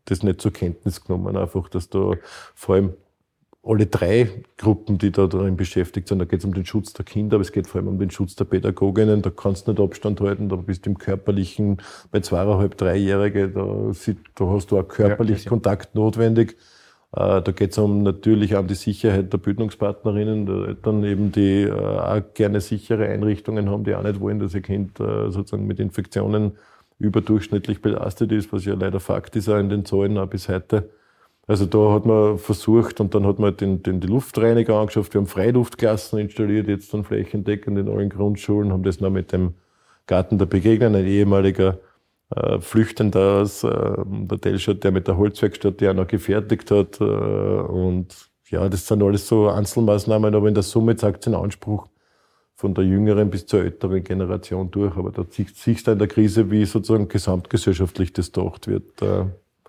das 0.05 0.23
nicht 0.23 0.41
zur 0.41 0.53
Kenntnis 0.53 1.03
genommen, 1.03 1.35
einfach, 1.37 1.69
dass 1.69 1.89
da 1.89 2.13
vor 2.55 2.75
allem 2.75 2.93
alle 3.67 3.85
drei 3.85 4.43
Gruppen, 4.57 4.97
die 4.97 5.11
da 5.11 5.27
darin 5.27 5.57
beschäftigt 5.57 6.07
sind. 6.07 6.19
Da 6.19 6.25
geht 6.25 6.39
es 6.39 6.45
um 6.45 6.53
den 6.53 6.65
Schutz 6.65 6.93
der 6.93 7.03
Kinder, 7.03 7.35
aber 7.35 7.41
es 7.41 7.51
geht 7.51 7.67
vor 7.67 7.81
allem 7.81 7.89
um 7.89 7.99
den 7.99 8.09
Schutz 8.09 8.35
der 8.35 8.45
Pädagoginnen. 8.45 9.21
Da 9.21 9.29
kannst 9.29 9.67
du 9.67 9.71
nicht 9.71 9.81
Abstand 9.81 10.21
halten, 10.21 10.47
da 10.47 10.55
bist 10.55 10.85
du 10.85 10.91
im 10.91 10.97
körperlichen, 10.97 11.81
bei 12.11 12.21
zweieinhalb, 12.21 12.77
dreijährige, 12.77 13.49
da, 13.49 13.91
da 14.35 14.45
hast 14.45 14.71
du 14.71 14.79
auch 14.79 14.87
körperlich 14.87 15.43
ja, 15.43 15.49
Kontakt 15.49 15.95
notwendig. 15.95 16.55
Äh, 17.13 17.41
da 17.41 17.51
geht 17.51 17.71
es 17.71 17.77
um 17.77 18.03
natürlich 18.03 18.55
um 18.55 18.67
die 18.67 18.75
Sicherheit 18.75 19.31
der 19.31 19.37
Bildungspartnerinnen, 19.37 20.45
der 20.45 20.67
Eltern 20.69 21.03
eben, 21.03 21.31
die 21.31 21.63
äh, 21.63 21.71
auch 21.71 22.21
gerne 22.33 22.61
sichere 22.61 23.07
Einrichtungen 23.07 23.69
haben, 23.69 23.83
die 23.83 23.95
auch 23.95 24.03
nicht 24.03 24.19
wollen, 24.19 24.39
dass 24.39 24.53
ihr 24.53 24.61
Kind 24.61 24.99
äh, 24.99 25.31
sozusagen 25.31 25.67
mit 25.67 25.79
Infektionen 25.79 26.53
überdurchschnittlich 26.99 27.81
belastet 27.81 28.31
ist, 28.31 28.51
was 28.51 28.65
ja 28.65 28.73
leider 28.73 28.99
Fakt 28.99 29.35
ist 29.35 29.49
auch 29.49 29.57
in 29.59 29.69
den 29.69 29.85
Zahlen 29.85 30.17
auch 30.17 30.27
bis 30.27 30.49
heute. 30.49 30.89
Also 31.47 31.65
da 31.65 31.93
hat 31.93 32.05
man 32.05 32.37
versucht 32.37 32.99
und 32.99 33.15
dann 33.15 33.25
hat 33.25 33.39
man 33.39 33.55
den, 33.55 33.81
den, 33.81 34.01
die 34.01 34.07
Luftreiniger 34.07 34.75
angeschafft. 34.75 35.13
Wir 35.13 35.21
haben 35.21 35.27
Freiluftklassen 35.27 36.19
installiert, 36.19 36.67
jetzt 36.67 36.93
dann 36.93 37.05
flächendeckend 37.05 37.77
in 37.77 37.87
allen 37.87 38.09
Grundschulen, 38.09 38.73
haben 38.73 38.83
das 38.83 38.99
noch 38.99 39.11
mit 39.11 39.31
dem 39.31 39.53
Garten 40.07 40.37
der 40.37 40.45
Begegnung, 40.45 40.95
ein 40.95 41.05
ehemaliger 41.05 41.79
äh, 42.35 42.59
Flüchtender 42.59 43.41
aus 43.41 43.63
äh, 43.63 43.69
der 44.05 44.41
Telstadt, 44.41 44.83
der 44.83 44.91
mit 44.91 45.07
der 45.07 45.17
Holzwerkstatt 45.17 45.79
die 45.79 45.87
auch 45.87 45.93
noch 45.93 46.07
gefertigt 46.07 46.71
hat. 46.71 46.99
Äh, 46.99 47.03
und 47.03 48.29
ja, 48.49 48.67
das 48.69 48.87
sind 48.87 49.03
alles 49.03 49.27
so 49.27 49.49
Einzelmaßnahmen, 49.49 50.33
aber 50.33 50.47
in 50.47 50.53
der 50.53 50.63
Summe 50.63 50.95
zeigt 50.95 51.21
es 51.21 51.27
einen 51.27 51.41
Anspruch 51.41 51.87
von 52.55 52.73
der 52.73 52.85
jüngeren 52.85 53.29
bis 53.29 53.45
zur 53.45 53.61
älteren 53.61 54.03
Generation 54.03 54.71
durch. 54.71 54.95
Aber 54.97 55.11
da 55.11 55.25
siehst 55.29 55.87
du 55.87 55.91
in 55.91 55.99
der 55.99 56.07
Krise, 56.07 56.49
wie 56.49 56.65
sozusagen 56.65 57.07
gesamtgesellschaftlich 57.07 58.13
das 58.13 58.31
gedacht 58.31 58.67
wird. 58.67 59.01
Äh, 59.01 59.25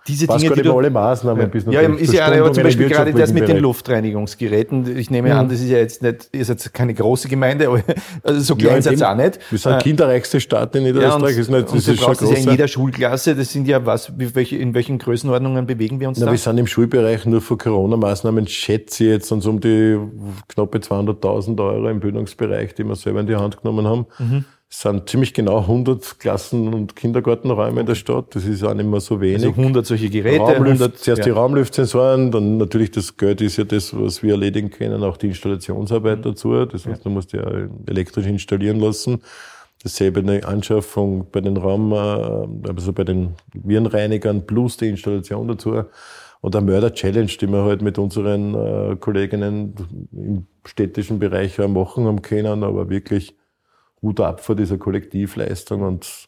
diese 0.07 0.27
Dinge, 0.27 0.55
die 0.55 0.61
du, 0.61 0.77
alle 0.77 0.89
Maßnahmen 0.89 1.41
ja, 1.41 1.47
bis 1.47 1.65
Ja, 1.65 1.81
ist 1.81 2.13
ja 2.13 2.25
eine, 2.25 2.51
zum 2.51 2.63
Beispiel 2.63 2.89
gerade 2.89 3.13
das 3.13 3.33
mit 3.33 3.47
den 3.47 3.57
Luftreinigungsgeräten. 3.57 4.97
Ich 4.97 5.09
nehme 5.09 5.29
mhm. 5.29 5.35
an, 5.35 5.49
das 5.49 5.59
ist 5.59 5.69
ja 5.69 5.77
jetzt 5.77 6.01
nicht, 6.01 6.29
ihr 6.31 6.45
seid 6.45 6.73
keine 6.73 6.93
große 6.93 7.27
Gemeinde, 7.27 7.67
aber 7.67 7.81
also 8.23 8.39
so 8.41 8.55
klein 8.55 8.75
ja, 8.75 8.81
seid 8.81 8.99
ihr 8.99 9.09
auch 9.09 9.15
nicht. 9.15 9.39
Wir 9.49 9.59
sind 9.59 9.73
äh, 9.73 9.77
kinderreichste 9.79 10.39
Stadt 10.39 10.75
in 10.75 10.83
Niederösterreich. 10.83 11.35
Ja, 11.35 11.41
ist 11.41 11.49
nicht, 11.49 11.67
das 11.73 11.87
ist 11.87 11.99
schon 11.99 12.13
das 12.13 12.31
ja 12.31 12.37
in 12.37 12.49
jeder 12.49 12.67
Schulklasse. 12.67 13.35
Das 13.35 13.51
sind 13.51 13.67
ja 13.67 13.85
was, 13.85 14.11
welche, 14.17 14.57
in 14.57 14.73
welchen 14.73 14.97
Größenordnungen 14.97 15.65
bewegen 15.65 15.99
wir 15.99 16.07
uns 16.07 16.19
Na, 16.19 16.27
da? 16.27 16.31
Wir 16.31 16.37
sind 16.37 16.57
im 16.57 16.67
Schulbereich 16.67 17.25
nur 17.25 17.41
für 17.41 17.57
Corona-Maßnahmen, 17.57 18.47
schätze 18.47 19.03
ich 19.03 19.09
jetzt, 19.09 19.31
uns 19.31 19.45
um 19.45 19.59
die 19.59 19.97
knappe 20.47 20.79
200.000 20.79 21.59
Euro 21.63 21.89
im 21.89 21.99
Bildungsbereich, 21.99 22.73
die 22.75 22.83
wir 22.83 22.95
selber 22.95 23.21
in 23.21 23.27
die 23.27 23.35
Hand 23.35 23.61
genommen 23.61 23.87
haben. 23.87 24.05
Mhm. 24.17 24.45
Es 24.71 24.81
sind 24.81 25.09
ziemlich 25.09 25.33
genau 25.33 25.61
100 25.61 26.19
Klassen- 26.19 26.71
und 26.75 26.95
Kindergartenräume 26.95 27.79
in 27.81 27.85
der 27.87 27.95
Stadt. 27.95 28.35
Das 28.35 28.45
ist 28.45 28.63
auch 28.63 28.75
nicht 28.75 28.87
mehr 28.87 28.99
so 28.99 29.19
wenig. 29.19 29.47
Also 29.47 29.59
100 29.59 29.83
solche 29.83 30.11
Geräte. 30.11 30.41
Raumluft, 30.41 30.81
100, 30.81 30.97
zuerst 30.99 31.19
ja. 31.19 31.25
die 31.25 31.31
Raumluftsensoren, 31.31 32.31
dann 32.31 32.57
natürlich 32.57 32.91
das 32.91 33.17
Geld 33.17 33.41
ist 33.41 33.57
ja 33.57 33.63
das, 33.63 33.97
was 33.97 34.21
wir 34.21 34.33
erledigen 34.33 34.69
können, 34.69 35.03
auch 35.03 35.17
die 35.17 35.27
Installationsarbeit 35.27 36.19
mhm. 36.19 36.23
dazu. 36.23 36.65
Das 36.65 36.85
heißt, 36.85 37.03
du 37.03 37.09
musst 37.09 37.33
ja 37.33 37.43
elektrisch 37.87 38.27
installieren 38.27 38.79
lassen. 38.79 39.23
Dasselbe 39.81 40.19
eine 40.19 40.45
Anschaffung 40.45 41.25
bei 41.31 41.41
den 41.41 41.57
Raum, 41.57 41.91
äh, 41.91 42.69
also 42.69 42.93
bei 42.93 43.05
den 43.05 43.33
Virenreinigern 43.53 44.45
plus 44.45 44.77
die 44.77 44.89
Installation 44.89 45.47
dazu. 45.47 45.83
Und 46.41 46.55
eine 46.55 46.65
Mörder-Challenge, 46.65 47.31
die 47.41 47.47
wir 47.47 47.63
halt 47.63 47.81
mit 47.81 47.97
unseren 47.97 48.53
äh, 48.53 48.95
Kolleginnen 48.97 49.73
im 50.11 50.45
städtischen 50.63 51.17
Bereich 51.17 51.59
auch 51.59 51.67
machen 51.67 52.05
haben 52.05 52.21
können, 52.21 52.63
aber 52.63 52.89
wirklich 52.89 53.38
Hut 54.01 54.19
ab 54.19 54.41
vor 54.41 54.55
dieser 54.55 54.77
Kollektivleistung 54.77 55.81
und, 55.81 56.27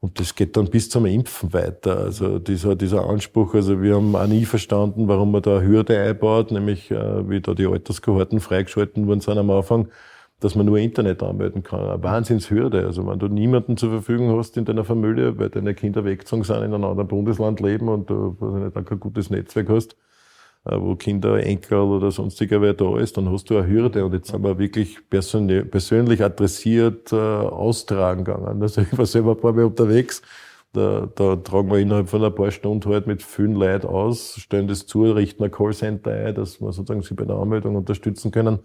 und 0.00 0.20
das 0.20 0.34
geht 0.34 0.56
dann 0.56 0.70
bis 0.70 0.90
zum 0.90 1.06
Impfen 1.06 1.52
weiter. 1.52 1.98
Also 1.98 2.38
dieser, 2.38 2.76
dieser 2.76 3.08
Anspruch, 3.08 3.54
also 3.54 3.82
wir 3.82 3.96
haben 3.96 4.14
auch 4.16 4.26
nie 4.26 4.44
verstanden, 4.44 5.08
warum 5.08 5.32
man 5.32 5.42
da 5.42 5.58
eine 5.58 5.66
Hürde 5.66 5.98
einbaut, 5.98 6.50
nämlich 6.50 6.90
äh, 6.90 7.28
wie 7.28 7.40
da 7.40 7.54
die 7.54 7.66
Alterskohorten 7.66 8.40
freigeschalten 8.40 9.06
worden 9.06 9.20
sind 9.20 9.38
am 9.38 9.50
Anfang, 9.50 9.88
dass 10.40 10.54
man 10.54 10.66
nur 10.66 10.78
Internet 10.78 11.22
anmelden 11.22 11.62
kann. 11.62 11.80
Eine 11.80 12.02
Wahnsinnshürde. 12.02 12.84
Also 12.86 13.06
wenn 13.06 13.18
du 13.18 13.28
niemanden 13.28 13.76
zur 13.76 13.90
Verfügung 13.90 14.36
hast 14.36 14.56
in 14.56 14.64
deiner 14.64 14.84
Familie, 14.84 15.38
weil 15.38 15.50
deine 15.50 15.74
Kinder 15.74 16.04
weggezogen 16.04 16.44
sind, 16.44 16.56
in 16.56 16.74
einem 16.74 16.84
anderen 16.84 17.08
Bundesland 17.08 17.60
leben 17.60 17.88
und 17.88 18.10
du 18.10 18.36
weiß 18.38 18.74
nicht, 18.74 18.88
kein 18.88 19.00
gutes 19.00 19.30
Netzwerk 19.30 19.68
hast, 19.68 19.92
äh, 19.92 20.13
wo 20.64 20.96
Kinder, 20.96 21.42
Enkel 21.42 21.78
oder 21.78 22.10
sonstiger 22.10 22.62
wer 22.62 22.72
da 22.72 22.98
ist, 22.98 23.16
dann 23.16 23.30
hast 23.30 23.50
du 23.50 23.58
eine 23.58 23.66
Hürde 23.66 24.04
und 24.04 24.14
jetzt 24.14 24.30
sind 24.30 24.42
wir 24.42 24.58
wirklich 24.58 24.98
persönlich 25.10 26.24
adressiert 26.24 27.12
äh, 27.12 27.16
austragen 27.16 28.24
gegangen. 28.24 28.62
Also 28.62 28.80
ich 28.80 28.96
war 28.96 29.06
selber 29.06 29.32
ein 29.32 29.40
paar 29.40 29.52
Mal 29.52 29.64
unterwegs, 29.64 30.22
da, 30.74 31.08
da 31.14 31.36
tragen 31.36 31.70
wir 31.70 31.78
innerhalb 31.78 32.08
von 32.08 32.24
ein 32.24 32.34
paar 32.34 32.50
Stunden 32.50 32.90
halt 32.90 33.06
mit 33.06 33.22
vielen 33.22 33.54
Leuten 33.54 33.86
aus, 33.86 34.36
stellen 34.40 34.66
das 34.66 34.86
zu, 34.86 35.04
richten 35.04 35.44
ein 35.44 35.50
Callcenter 35.50 36.10
ein, 36.10 36.34
dass 36.34 36.60
wir 36.60 36.72
sozusagen 36.72 37.02
sie 37.02 37.14
bei 37.14 37.24
der 37.24 37.36
Anmeldung 37.36 37.76
unterstützen 37.76 38.32
können. 38.32 38.58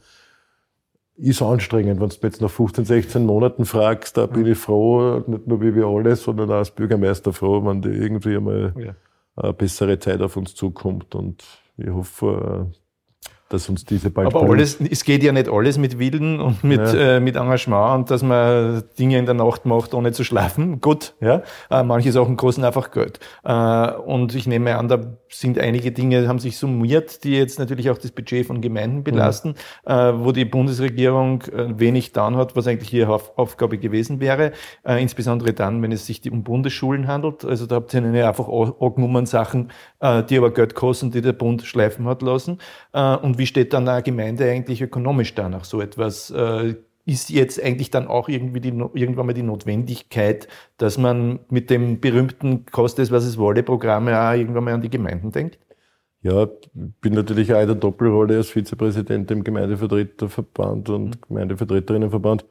Ist 1.17 1.41
anstrengend, 1.41 1.99
wenn 1.99 2.09
du 2.09 2.15
jetzt 2.23 2.41
nach 2.41 2.49
15, 2.49 2.85
16 2.85 3.25
Monaten 3.25 3.65
fragst, 3.65 4.17
da 4.17 4.25
bin 4.25 4.47
ich 4.47 4.57
froh, 4.57 5.21
nicht 5.27 5.47
nur 5.47 5.61
wie 5.61 5.75
wir 5.75 5.85
alle, 5.85 6.15
sondern 6.15 6.49
auch 6.49 6.55
als 6.55 6.71
Bürgermeister 6.71 7.33
froh, 7.33 7.63
wenn 7.65 7.81
die 7.81 7.89
irgendwie 7.89 8.37
einmal 8.37 8.73
ja. 8.77 8.95
eine 9.35 9.53
bessere 9.53 9.99
Zeit 9.99 10.21
auf 10.21 10.37
uns 10.37 10.55
zukommt 10.55 11.13
und 11.13 11.43
ich 11.79 11.89
hoffe, 11.89 12.71
dass 13.49 13.67
uns 13.67 13.83
diese 13.83 14.11
bald 14.11 14.27
Aber 14.27 14.47
alles, 14.47 14.79
es 14.79 15.03
geht 15.03 15.23
ja 15.23 15.31
nicht 15.31 15.49
alles 15.49 15.79
mit 15.79 15.97
Willen 15.97 16.39
und 16.39 16.63
mit, 16.63 16.79
ja. 16.79 17.15
äh, 17.15 17.19
mit 17.19 17.35
Engagement 17.35 17.95
und 17.95 18.11
dass 18.11 18.21
man 18.21 18.83
Dinge 18.97 19.17
in 19.17 19.25
der 19.25 19.33
Nacht 19.33 19.65
macht, 19.65 19.95
ohne 19.95 20.11
zu 20.11 20.23
schlafen. 20.23 20.79
Gut, 20.81 21.15
ja. 21.19 21.41
Äh, 21.71 21.83
manche 21.83 22.11
Sachen 22.11 22.37
kosten 22.37 22.63
einfach 22.63 22.91
Geld. 22.91 23.19
Äh, 23.43 23.91
und 23.93 24.35
ich 24.35 24.45
nehme 24.45 24.77
an, 24.77 24.87
da 24.87 24.99
sind 25.29 25.57
einige 25.57 25.91
Dinge, 25.91 26.27
haben 26.27 26.37
sich 26.37 26.57
summiert, 26.57 27.23
die 27.23 27.35
jetzt 27.35 27.57
natürlich 27.57 27.89
auch 27.89 27.97
das 27.97 28.11
Budget 28.11 28.45
von 28.45 28.61
Gemeinden 28.61 29.03
belasten, 29.03 29.55
ja. 29.87 30.09
äh, 30.09 30.23
wo 30.23 30.31
die 30.31 30.45
Bundesregierung 30.45 31.41
äh, 31.43 31.79
wenig 31.79 32.11
dann 32.11 32.37
hat, 32.37 32.55
was 32.55 32.67
eigentlich 32.67 32.93
ihre 32.93 33.19
Aufgabe 33.35 33.79
gewesen 33.79 34.19
wäre. 34.19 34.51
Äh, 34.83 35.01
insbesondere 35.01 35.53
dann, 35.53 35.81
wenn 35.81 35.91
es 35.91 36.05
sich 36.05 36.29
um 36.31 36.43
Bundesschulen 36.43 37.07
handelt. 37.07 37.43
Also 37.45 37.65
da 37.65 37.75
habt 37.75 37.93
ihr 37.95 38.03
eine 38.03 38.27
einfach 38.27 38.47
angenommen 38.47 39.25
Sachen, 39.25 39.71
äh, 40.01 40.23
die 40.23 40.37
aber 40.37 40.51
Geld 40.51 40.75
kosten, 40.75 41.09
die 41.09 41.21
der 41.21 41.33
Bund 41.33 41.63
schleifen 41.63 42.05
hat 42.05 42.21
lassen. 42.21 42.59
Äh, 42.93 43.15
und 43.15 43.38
wie 43.39 43.47
steht 43.47 43.73
dann 43.73 43.87
eine 43.87 44.03
Gemeinde 44.03 44.49
eigentlich 44.49 44.81
ökonomisch 44.81 45.33
da 45.33 45.49
nach 45.49 45.65
so 45.65 45.81
etwas? 45.81 46.29
Äh, 46.29 46.75
ist 47.05 47.31
jetzt 47.31 47.61
eigentlich 47.63 47.89
dann 47.89 48.07
auch 48.07 48.29
irgendwie 48.29 48.59
die, 48.59 48.69
irgendwann 48.69 49.25
mal 49.25 49.33
die 49.33 49.41
Notwendigkeit, 49.41 50.47
dass 50.77 50.99
man 50.99 51.39
mit 51.49 51.71
dem 51.71 51.99
berühmten 51.99 52.67
Kostes, 52.67 53.09
was 53.09 53.25
es 53.25 53.39
wolle 53.39 53.63
Programme 53.63 54.19
auch 54.19 54.33
irgendwann 54.33 54.65
mal 54.65 54.73
an 54.75 54.81
die 54.81 54.91
Gemeinden 54.91 55.31
denkt? 55.31 55.57
Ja, 56.21 56.47
bin 56.73 57.13
natürlich 57.13 57.53
auch 57.53 57.61
in 57.61 57.67
der 57.67 57.75
Doppelrolle 57.75 58.37
als 58.37 58.49
Vizepräsident 58.49 59.31
im 59.31 59.43
Gemeindevertreterverband 59.43 60.89
und 60.89 61.05
mhm. 61.05 61.21
Gemeindevertreterinnenverband 61.27 62.45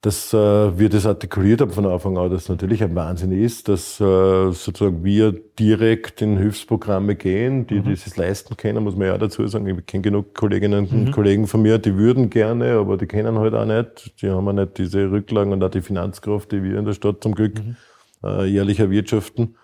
dass 0.00 0.32
äh, 0.32 0.36
wir 0.78 0.88
das 0.88 1.06
artikuliert 1.06 1.60
haben 1.60 1.72
von 1.72 1.84
Anfang 1.84 2.16
an, 2.18 2.30
dass 2.30 2.48
natürlich 2.48 2.84
ein 2.84 2.94
Wahnsinn 2.94 3.32
ist, 3.32 3.68
dass 3.68 4.00
äh, 4.00 4.52
sozusagen 4.52 5.02
wir 5.02 5.32
direkt 5.32 6.22
in 6.22 6.38
Hilfsprogramme 6.38 7.16
gehen, 7.16 7.66
die, 7.66 7.80
mhm. 7.80 7.90
das 7.90 8.16
leisten 8.16 8.56
können, 8.56 8.84
muss 8.84 8.94
man 8.94 9.08
ja 9.08 9.18
dazu 9.18 9.44
sagen. 9.48 9.66
Ich 9.66 9.86
kenne 9.86 10.02
genug 10.02 10.34
Kolleginnen 10.34 10.86
und 10.86 11.06
mhm. 11.06 11.10
Kollegen 11.10 11.48
von 11.48 11.62
mir, 11.62 11.78
die 11.78 11.96
würden 11.96 12.30
gerne, 12.30 12.74
aber 12.74 12.96
die 12.96 13.06
kennen 13.06 13.38
halt 13.38 13.54
auch 13.54 13.64
nicht. 13.64 14.22
Die 14.22 14.30
haben 14.30 14.46
auch 14.46 14.52
nicht 14.52 14.78
diese 14.78 15.10
Rücklagen 15.10 15.52
und 15.52 15.64
auch 15.64 15.70
die 15.70 15.82
Finanzkraft, 15.82 16.52
die 16.52 16.62
wir 16.62 16.78
in 16.78 16.84
der 16.84 16.92
Stadt 16.92 17.20
zum 17.20 17.34
Glück 17.34 17.58
mhm. 17.58 17.76
äh, 18.22 18.44
jährlich 18.44 18.78
erwirtschaften. 18.78 19.56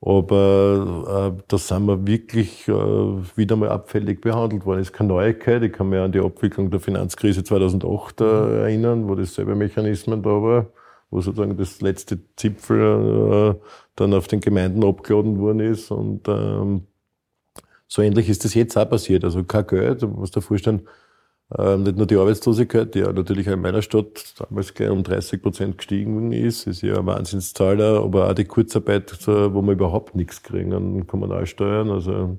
Aber 0.00 1.34
äh, 1.36 1.42
da 1.48 1.58
sind 1.58 1.86
wir 1.86 2.06
wirklich 2.06 2.68
äh, 2.68 2.72
wieder 2.72 3.56
mal 3.56 3.70
abfällig 3.70 4.20
behandelt 4.20 4.64
worden. 4.64 4.78
Das 4.78 4.88
ist 4.88 4.92
keine 4.92 5.08
Neuigkeit. 5.08 5.62
Ich 5.64 5.72
kann 5.72 5.88
mich 5.88 5.98
an 5.98 6.12
die 6.12 6.20
Abwicklung 6.20 6.70
der 6.70 6.78
Finanzkrise 6.78 7.42
2008 7.42 8.20
äh, 8.20 8.24
mhm. 8.24 8.30
erinnern, 8.30 9.08
wo 9.08 9.16
dasselbe 9.16 9.56
Mechanismen 9.56 10.22
da 10.22 10.30
war, 10.30 10.66
wo 11.10 11.20
sozusagen 11.20 11.56
das 11.56 11.80
letzte 11.80 12.20
Zipfel 12.36 13.56
äh, 13.58 13.66
dann 13.96 14.14
auf 14.14 14.28
den 14.28 14.40
Gemeinden 14.40 14.84
abgeladen 14.84 15.40
worden 15.40 15.60
ist. 15.60 15.90
Und 15.90 16.28
ähm, 16.28 16.86
so 17.88 18.02
ähnlich 18.02 18.28
ist 18.28 18.44
das 18.44 18.54
jetzt 18.54 18.76
auch 18.76 18.88
passiert. 18.88 19.24
Also 19.24 19.42
kein 19.42 19.66
Geld, 19.66 20.02
musst 20.02 20.36
dir 20.36 20.42
vorstellen, 20.42 20.86
Ähm, 21.56 21.82
nicht 21.82 21.96
nur 21.96 22.06
die 22.06 22.16
Arbeitslosigkeit, 22.16 22.94
die 22.94 22.98
ja 22.98 23.12
natürlich 23.12 23.48
auch 23.48 23.54
in 23.54 23.62
meiner 23.62 23.80
Stadt 23.80 24.34
damals 24.38 24.74
gleich 24.74 24.90
um 24.90 25.02
30 25.02 25.40
Prozent 25.40 25.78
gestiegen 25.78 26.30
ist, 26.32 26.66
ist 26.66 26.82
ja 26.82 26.96
eine 26.96 27.06
Wahnsinnszahl, 27.06 27.80
aber 27.80 28.28
auch 28.28 28.34
die 28.34 28.44
Kurzarbeit, 28.44 29.26
wo 29.26 29.62
wir 29.62 29.72
überhaupt 29.72 30.14
nichts 30.14 30.42
kriegen 30.42 30.74
an 30.74 31.06
Kommunalsteuern. 31.06 31.90
Also 31.90 32.38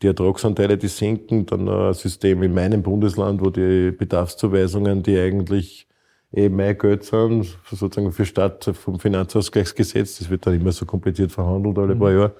die 0.00 0.06
Ertragsanteile, 0.06 0.78
die 0.78 0.88
sinken, 0.88 1.44
dann 1.44 1.68
ein 1.68 1.92
System 1.92 2.42
in 2.42 2.54
meinem 2.54 2.82
Bundesland, 2.82 3.42
wo 3.44 3.50
die 3.50 3.90
Bedarfszuweisungen, 3.90 5.02
die 5.02 5.18
eigentlich 5.18 5.86
eh 6.32 6.48
mein 6.48 6.78
Geld 6.78 7.04
sind, 7.04 7.58
sozusagen 7.70 8.12
für 8.12 8.24
Stadt 8.24 8.64
vom 8.74 8.98
Finanzausgleichsgesetz, 8.98 10.18
das 10.18 10.30
wird 10.30 10.46
dann 10.46 10.54
immer 10.54 10.72
so 10.72 10.86
kompliziert 10.86 11.32
verhandelt 11.32 11.78
alle 11.78 11.94
mhm. 11.94 11.98
paar 11.98 12.12
Jahre, 12.12 12.34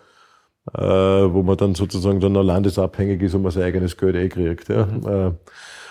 äh, 0.75 1.33
wo 1.33 1.43
man 1.43 1.57
dann 1.57 1.75
sozusagen 1.75 2.21
dann 2.21 2.33
noch 2.33 2.43
landesabhängig 2.43 3.23
ist 3.23 3.35
und 3.35 3.43
man 3.43 3.53
sein 3.53 3.65
eigenes 3.65 3.97
Geld 3.97 4.17
eh 4.17 4.29
kriegt. 4.29 4.69
Ja. 4.69 4.87
Mhm. 4.87 5.07
Äh, 5.07 5.33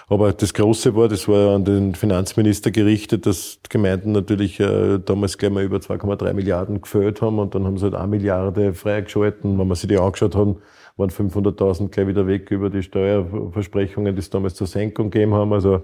aber 0.08 0.34
das 0.34 0.54
Große 0.54 0.96
war, 0.96 1.08
das 1.08 1.28
war 1.28 1.56
an 1.56 1.66
den 1.66 1.96
Finanzminister 1.96 2.72
gerichtet, 2.72 3.26
dass 3.26 3.60
die 3.66 3.70
Gemeinden 3.70 4.12
natürlich 4.12 4.60
äh, 4.60 5.00
damals 5.00 5.38
gleich 5.38 5.52
mal 5.52 5.64
über 5.64 5.78
2,3 5.78 6.34
Milliarden 6.34 6.82
gefällt 6.82 7.22
haben 7.22 7.40
und 7.40 7.56
dann 7.56 7.66
haben 7.66 7.78
sie 7.78 7.86
halt 7.86 7.96
eine 7.96 8.08
Milliarde 8.08 8.74
freigeschalten. 8.74 9.58
Wenn 9.58 9.68
man 9.68 9.76
sich 9.76 9.88
die 9.88 9.98
angeschaut 9.98 10.36
haben, 10.36 10.58
waren 10.98 11.10
500.000 11.10 11.90
gleich 11.90 12.08
wieder 12.08 12.28
weg 12.28 12.52
über 12.52 12.70
die 12.70 12.84
Steuerversprechungen, 12.84 14.16
die 14.16 14.20
es 14.20 14.30
damals 14.30 14.56
zur 14.56 14.68
Senkung 14.68 15.10
gegeben 15.10 15.34
haben. 15.34 15.52
Also 15.54 15.84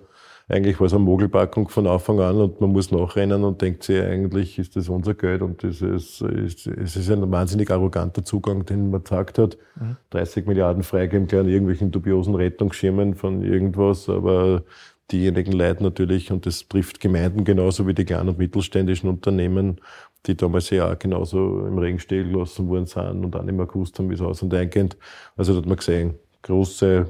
eigentlich 0.51 0.79
war 0.79 0.87
es 0.87 0.93
eine 0.93 1.03
Mogelpackung 1.03 1.69
von 1.69 1.87
Anfang 1.87 2.19
an 2.19 2.35
und 2.35 2.59
man 2.59 2.71
muss 2.71 2.91
nachrennen 2.91 3.45
und 3.45 3.61
denkt 3.61 3.83
sich, 3.83 4.01
eigentlich 4.01 4.59
ist 4.59 4.75
das 4.75 4.89
unser 4.89 5.13
Geld 5.13 5.41
und 5.41 5.63
das 5.63 5.81
ist, 5.81 6.21
ist, 6.21 6.67
es 6.67 6.95
ist 6.97 7.09
ein 7.09 7.31
wahnsinnig 7.31 7.71
arroganter 7.71 8.25
Zugang, 8.25 8.65
den 8.65 8.91
man 8.91 9.01
gesagt 9.01 9.37
hat. 9.37 9.57
Mhm. 9.79 9.95
30 10.09 10.47
Milliarden 10.47 10.83
freigeben, 10.83 11.27
klar 11.27 11.41
an 11.41 11.47
irgendwelchen 11.47 11.91
dubiosen 11.91 12.35
Rettungsschirmen 12.35 13.15
von 13.15 13.43
irgendwas, 13.43 14.09
aber 14.09 14.63
diejenigen 15.11 15.53
leiden 15.53 15.85
natürlich, 15.85 16.31
und 16.31 16.45
das 16.45 16.67
trifft 16.67 16.99
Gemeinden 16.99 17.45
genauso 17.45 17.87
wie 17.87 17.93
die 17.93 18.05
kleinen 18.05 18.29
und 18.29 18.37
mittelständischen 18.37 19.09
Unternehmen, 19.09 19.79
die 20.25 20.35
damals 20.35 20.69
ja 20.69 20.91
auch 20.91 20.99
genauso 20.99 21.65
im 21.65 21.77
Regen 21.77 21.99
stehen 21.99 22.31
gelassen 22.31 22.67
worden 22.67 22.87
sind 22.87 23.23
und 23.23 23.35
auch 23.35 23.43
nicht 23.43 23.55
mehr 23.55 23.67
gewusst 23.67 23.97
haben, 23.97 24.09
wie 24.09 24.15
es 24.15 24.21
aus 24.21 24.43
und 24.43 24.53
eingeht. 24.53 24.97
Also 25.37 25.53
da 25.53 25.59
hat 25.59 25.65
man 25.65 25.77
gesehen, 25.77 26.15
große 26.41 27.07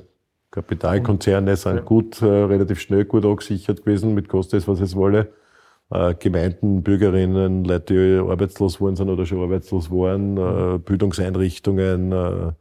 Kapitalkonzerne 0.52 1.56
sind 1.56 1.86
gut, 1.86 2.22
äh, 2.22 2.26
relativ 2.26 2.80
schnell 2.82 3.06
gut 3.06 3.26
angesichert 3.26 3.86
gewesen, 3.86 4.14
mit 4.14 4.28
Kosten 4.28 4.58
es, 4.58 4.68
was 4.68 4.82
es 4.82 4.96
wolle. 4.96 5.34
Äh, 5.90 6.14
Gemeinden, 6.16 6.84
Bürgerinnen, 6.84 7.64
Leute, 7.64 7.94
die 7.94 8.30
arbeitslos 8.30 8.82
worden 8.82 8.98
sind 8.98 9.10
oder 9.10 9.26
schon 9.26 9.42
arbeitslos 9.42 9.90
waren, 9.90 10.38
äh, 10.38 10.78
Bildungseinrichtungen, 10.80 12.12
äh, 12.12 12.52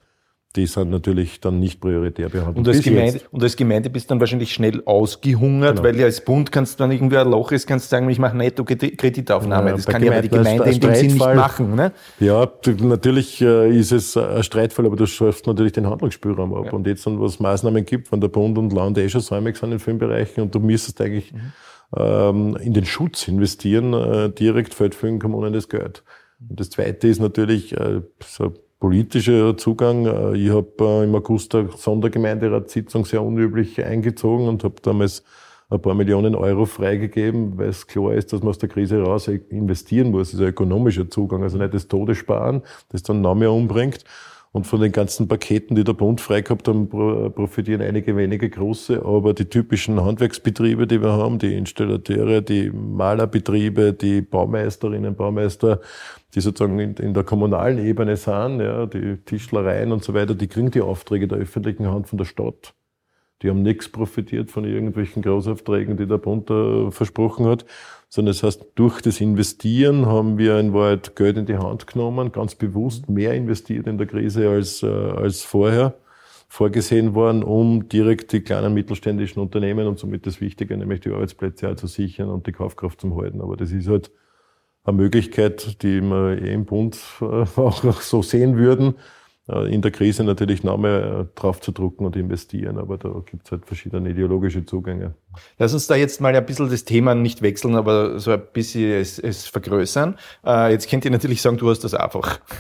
die 0.56 0.66
sind 0.66 0.90
natürlich 0.90 1.40
dann 1.40 1.60
nicht 1.60 1.80
prioritär 1.80 2.28
behandelt. 2.28 2.58
Und 2.58 2.68
als, 2.68 2.82
Gemeinde, 2.82 3.20
und 3.30 3.40
als 3.40 3.54
Gemeinde 3.54 3.88
bist 3.88 4.06
du 4.06 4.08
dann 4.08 4.20
wahrscheinlich 4.20 4.52
schnell 4.52 4.82
ausgehungert, 4.84 5.76
genau. 5.76 5.84
weil 5.84 5.96
ja 5.96 6.06
als 6.06 6.24
Bund 6.24 6.50
kannst 6.50 6.80
du, 6.80 6.84
wenn 6.84 6.90
irgendwie 6.90 7.18
ein 7.18 7.30
Loch 7.30 7.52
ist, 7.52 7.68
kannst 7.68 7.86
du 7.86 7.90
sagen, 7.90 8.10
ich 8.10 8.18
mache 8.18 8.36
Netto-Kreditaufnahme. 8.36 9.70
Ja, 9.70 9.76
das 9.76 9.86
kann 9.86 10.02
ja 10.02 10.20
die 10.20 10.28
Gemeinde 10.28 10.70
in 10.70 10.80
dem 10.80 10.94
Sinn 10.94 11.06
nicht 11.06 11.18
machen. 11.18 11.76
Ne? 11.76 11.92
Ja, 12.18 12.50
natürlich 12.80 13.40
äh, 13.40 13.78
ist 13.78 13.92
es 13.92 14.16
ein 14.16 14.42
Streitfall, 14.42 14.86
aber 14.86 14.96
du 14.96 15.06
schaffst 15.06 15.46
natürlich 15.46 15.72
den 15.72 15.86
Handlungsspielraum 15.86 16.52
ab. 16.52 16.66
Ja. 16.66 16.72
Und 16.72 16.84
jetzt, 16.88 17.06
es 17.06 17.38
Maßnahmen 17.38 17.84
gibt, 17.84 18.10
wenn 18.10 18.20
der 18.20 18.28
Bund 18.28 18.58
und 18.58 18.72
Land 18.72 18.98
eh 18.98 19.08
schon 19.08 19.20
säumig 19.20 19.56
sind 19.56 19.70
in 19.70 19.78
vielen 19.78 19.98
Bereichen 19.98 20.40
und 20.40 20.52
du 20.52 20.58
müsstest 20.58 21.00
eigentlich 21.00 21.32
mhm. 21.32 21.52
ähm, 21.96 22.56
in 22.60 22.74
den 22.74 22.86
Schutz 22.86 23.28
investieren, 23.28 23.94
äh, 23.94 24.30
direkt 24.30 24.74
fällt 24.74 24.96
vielen 24.96 25.20
Kommunen 25.20 25.52
das 25.52 25.68
Geld. 25.68 26.02
Und 26.48 26.58
das 26.58 26.70
Zweite 26.70 27.06
ist 27.06 27.20
natürlich 27.20 27.76
äh, 27.76 28.00
so 28.24 28.54
politischer 28.80 29.56
Zugang. 29.56 30.06
Äh, 30.06 30.36
ich 30.36 30.50
habe 30.50 30.72
äh, 30.80 31.04
im 31.04 31.14
August 31.14 31.54
eine 31.54 31.68
Sondergemeinderatssitzung 31.70 33.04
sehr 33.04 33.22
unüblich 33.22 33.84
eingezogen 33.84 34.48
und 34.48 34.64
habe 34.64 34.76
damals 34.82 35.22
ein 35.68 35.80
paar 35.80 35.94
Millionen 35.94 36.34
Euro 36.34 36.64
freigegeben, 36.66 37.56
weil 37.56 37.68
es 37.68 37.86
klar 37.86 38.14
ist, 38.14 38.32
dass 38.32 38.40
man 38.40 38.48
aus 38.48 38.58
der 38.58 38.68
Krise 38.68 39.00
raus 39.00 39.28
investieren 39.28 40.10
muss. 40.10 40.30
Das 40.30 40.34
ist 40.34 40.40
ein 40.40 40.48
ökonomischer 40.48 41.08
Zugang, 41.08 41.44
also 41.44 41.58
nicht 41.58 41.72
das 41.72 41.86
Todessparen, 41.86 42.62
das 42.88 43.04
dann 43.04 43.20
noch 43.20 43.36
mehr 43.36 43.52
umbringt. 43.52 44.04
Und 44.52 44.66
von 44.66 44.80
den 44.80 44.90
ganzen 44.90 45.28
Paketen, 45.28 45.76
die 45.76 45.84
der 45.84 45.92
Bund 45.92 46.20
frei 46.20 46.40
gehabt 46.40 46.66
haben, 46.66 46.88
profitieren 46.88 47.82
einige 47.82 48.16
wenige 48.16 48.50
große, 48.50 49.04
aber 49.04 49.32
die 49.32 49.44
typischen 49.44 50.04
Handwerksbetriebe, 50.04 50.88
die 50.88 51.00
wir 51.00 51.12
haben, 51.12 51.38
die 51.38 51.54
Installateure, 51.54 52.40
die 52.40 52.68
Malerbetriebe, 52.70 53.92
die 53.92 54.22
Baumeisterinnen, 54.22 55.14
Baumeister, 55.14 55.80
die 56.34 56.40
sozusagen 56.40 56.80
in, 56.80 56.94
in 56.94 57.14
der 57.14 57.22
kommunalen 57.22 57.78
Ebene 57.78 58.16
sind, 58.16 58.60
ja, 58.60 58.86
die 58.86 59.18
Tischlereien 59.18 59.92
und 59.92 60.02
so 60.02 60.14
weiter, 60.14 60.34
die 60.34 60.48
kriegen 60.48 60.72
die 60.72 60.80
Aufträge 60.80 61.28
der 61.28 61.38
öffentlichen 61.38 61.86
Hand 61.86 62.08
von 62.08 62.18
der 62.18 62.24
Stadt. 62.24 62.74
Die 63.42 63.48
haben 63.48 63.62
nichts 63.62 63.88
profitiert 63.88 64.50
von 64.50 64.64
irgendwelchen 64.64 65.22
Großaufträgen, 65.22 65.96
die 65.96 66.06
der 66.06 66.18
Bund 66.18 66.50
da 66.50 66.90
versprochen 66.90 67.46
hat, 67.46 67.64
sondern 68.08 68.34
das 68.34 68.42
heißt, 68.42 68.66
durch 68.74 69.00
das 69.00 69.20
Investieren 69.20 70.06
haben 70.06 70.36
wir 70.36 70.58
in 70.58 70.74
Wahrheit 70.74 71.16
Geld 71.16 71.36
in 71.36 71.46
die 71.46 71.56
Hand 71.56 71.86
genommen, 71.86 72.32
ganz 72.32 72.54
bewusst 72.54 73.08
mehr 73.08 73.34
investiert 73.34 73.86
in 73.86 73.98
der 73.98 74.06
Krise 74.06 74.48
als, 74.50 74.82
äh, 74.82 74.86
als 74.86 75.42
vorher 75.42 75.94
vorgesehen 76.48 77.14
worden, 77.14 77.44
um 77.44 77.88
direkt 77.88 78.32
die 78.32 78.40
kleinen 78.40 78.74
mittelständischen 78.74 79.40
Unternehmen 79.40 79.86
und 79.86 80.00
somit 80.00 80.26
das 80.26 80.40
Wichtige, 80.40 80.76
nämlich 80.76 81.00
die 81.00 81.10
Arbeitsplätze 81.10 81.70
auch 81.70 81.76
zu 81.76 81.86
sichern 81.86 82.28
und 82.28 82.46
die 82.48 82.52
Kaufkraft 82.52 83.00
zu 83.00 83.16
halten. 83.16 83.40
Aber 83.40 83.56
das 83.56 83.70
ist 83.70 83.86
halt 83.86 84.10
eine 84.82 84.96
Möglichkeit, 84.96 85.82
die 85.82 86.00
wir 86.00 86.42
eh 86.42 86.52
im 86.52 86.64
Bund 86.64 86.98
äh, 87.20 87.24
auch 87.56 88.00
so 88.00 88.22
sehen 88.22 88.56
würden. 88.56 88.94
Äh, 89.50 89.74
in 89.74 89.82
der 89.82 89.90
Krise 89.90 90.24
natürlich 90.24 90.62
noch 90.64 90.78
mehr 90.78 91.20
äh, 91.20 91.24
drauf 91.34 91.60
zu 91.60 91.72
drucken 91.72 92.04
und 92.04 92.16
investieren, 92.16 92.78
aber 92.78 92.98
da 92.98 93.10
gibt 93.26 93.46
es 93.46 93.52
halt 93.52 93.66
verschiedene 93.66 94.10
ideologische 94.10 94.64
Zugänge. 94.64 95.14
Lass 95.58 95.72
uns 95.72 95.86
da 95.86 95.94
jetzt 95.94 96.20
mal 96.20 96.34
ein 96.34 96.46
bisschen 96.46 96.70
das 96.70 96.84
Thema 96.84 97.14
nicht 97.14 97.42
wechseln, 97.42 97.76
aber 97.76 98.18
so 98.18 98.32
ein 98.32 98.42
bisschen 98.52 98.92
es, 98.92 99.18
es 99.18 99.46
vergrößern. 99.46 100.16
Äh, 100.44 100.72
jetzt 100.72 100.88
könnt 100.88 101.04
ihr 101.04 101.10
natürlich 101.10 101.42
sagen, 101.42 101.56
du 101.56 101.70
hast 101.70 101.84
das 101.84 101.94
einfach. 101.94 102.40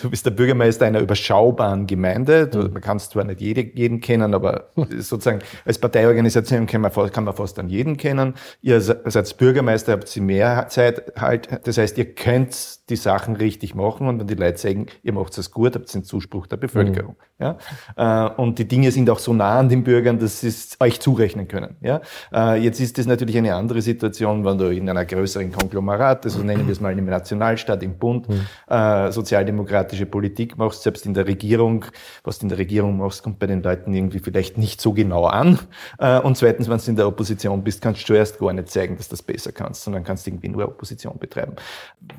Du 0.00 0.10
bist 0.10 0.26
der 0.26 0.30
Bürgermeister 0.30 0.86
einer 0.86 1.00
überschaubaren 1.00 1.86
Gemeinde. 1.86 2.48
Du, 2.48 2.58
man 2.68 2.80
kann 2.80 2.98
zwar 2.98 3.24
nicht 3.24 3.40
jede, 3.40 3.62
jeden 3.62 4.00
kennen, 4.00 4.34
aber 4.34 4.70
sozusagen 4.98 5.40
als 5.64 5.78
Parteiorganisation 5.78 6.66
kann 6.66 6.80
man, 6.80 6.92
kann 7.12 7.24
man 7.24 7.34
fast 7.34 7.58
an 7.58 7.68
jeden 7.68 7.96
kennen. 7.96 8.34
Ihr 8.62 8.80
seid 8.80 9.36
Bürgermeister, 9.38 9.92
habt 9.92 10.08
sie 10.08 10.20
mehr 10.20 10.68
Zeit 10.68 11.12
halt. 11.18 11.66
Das 11.66 11.78
heißt, 11.78 11.96
ihr 11.98 12.14
könnt 12.14 12.88
die 12.88 12.96
Sachen 12.96 13.36
richtig 13.36 13.74
machen 13.74 14.08
und 14.08 14.20
wenn 14.20 14.26
die 14.26 14.34
Leute 14.34 14.58
sagen, 14.58 14.86
ihr 15.02 15.12
macht 15.12 15.36
es 15.38 15.50
gut, 15.50 15.74
habt 15.74 15.88
ihr 15.88 16.00
den 16.00 16.04
Zuspruch 16.04 16.46
der 16.46 16.56
Bevölkerung. 16.56 17.16
Mhm. 17.38 17.44
Ja? 17.44 17.58
Äh, 17.96 18.30
und 18.40 18.58
die 18.58 18.68
Dinge 18.68 18.90
sind 18.92 19.10
auch 19.10 19.18
so 19.18 19.32
nah 19.32 19.58
an 19.58 19.68
den 19.68 19.84
Bürgern, 19.84 20.18
dass 20.18 20.40
sie 20.40 20.48
es 20.48 20.76
euch 20.80 21.00
zurechnen 21.00 21.48
können. 21.48 21.76
Ja? 21.80 22.00
Äh, 22.32 22.62
jetzt 22.62 22.80
ist 22.80 22.98
das 22.98 23.06
natürlich 23.06 23.36
eine 23.36 23.54
andere 23.54 23.82
Situation, 23.82 24.44
wenn 24.44 24.58
du 24.58 24.72
in 24.72 24.88
einer 24.88 25.04
größeren 25.04 25.52
Konglomerat, 25.52 26.24
also 26.24 26.40
nennen 26.40 26.66
wir 26.66 26.72
es 26.72 26.80
mal 26.80 26.96
im 26.96 27.06
Nationalstaat, 27.06 27.82
im 27.82 27.98
Bund, 27.98 28.28
mhm. 28.28 29.12
sozialdemokratische 29.12 30.06
Politik 30.06 30.56
machst, 30.58 30.82
selbst 30.82 31.06
in 31.06 31.14
der 31.14 31.26
Regierung, 31.26 31.84
was 32.24 32.38
du 32.38 32.44
in 32.44 32.48
der 32.48 32.58
Regierung 32.58 32.98
machst, 32.98 33.22
kommt 33.22 33.38
bei 33.38 33.46
den 33.46 33.62
Leuten 33.62 33.92
irgendwie 33.94 34.18
vielleicht 34.18 34.58
nicht 34.58 34.80
so 34.80 34.92
genau 34.92 35.24
an. 35.26 35.58
Äh, 35.98 36.20
und 36.20 36.36
zweitens, 36.36 36.68
wenn 36.68 36.78
du 36.78 36.90
in 36.90 36.96
der 36.96 37.08
Opposition 37.08 37.62
bist, 37.62 37.82
kannst 37.82 38.02
du 38.02 38.06
zuerst 38.06 38.38
gar 38.38 38.52
nicht 38.52 38.68
zeigen, 38.68 38.96
dass 38.96 39.08
du 39.08 39.12
das 39.12 39.22
besser 39.22 39.52
kannst, 39.52 39.84
sondern 39.84 40.04
kannst 40.04 40.26
irgendwie 40.26 40.48
nur 40.48 40.64
Opposition 40.64 41.18
betreiben. 41.18 41.54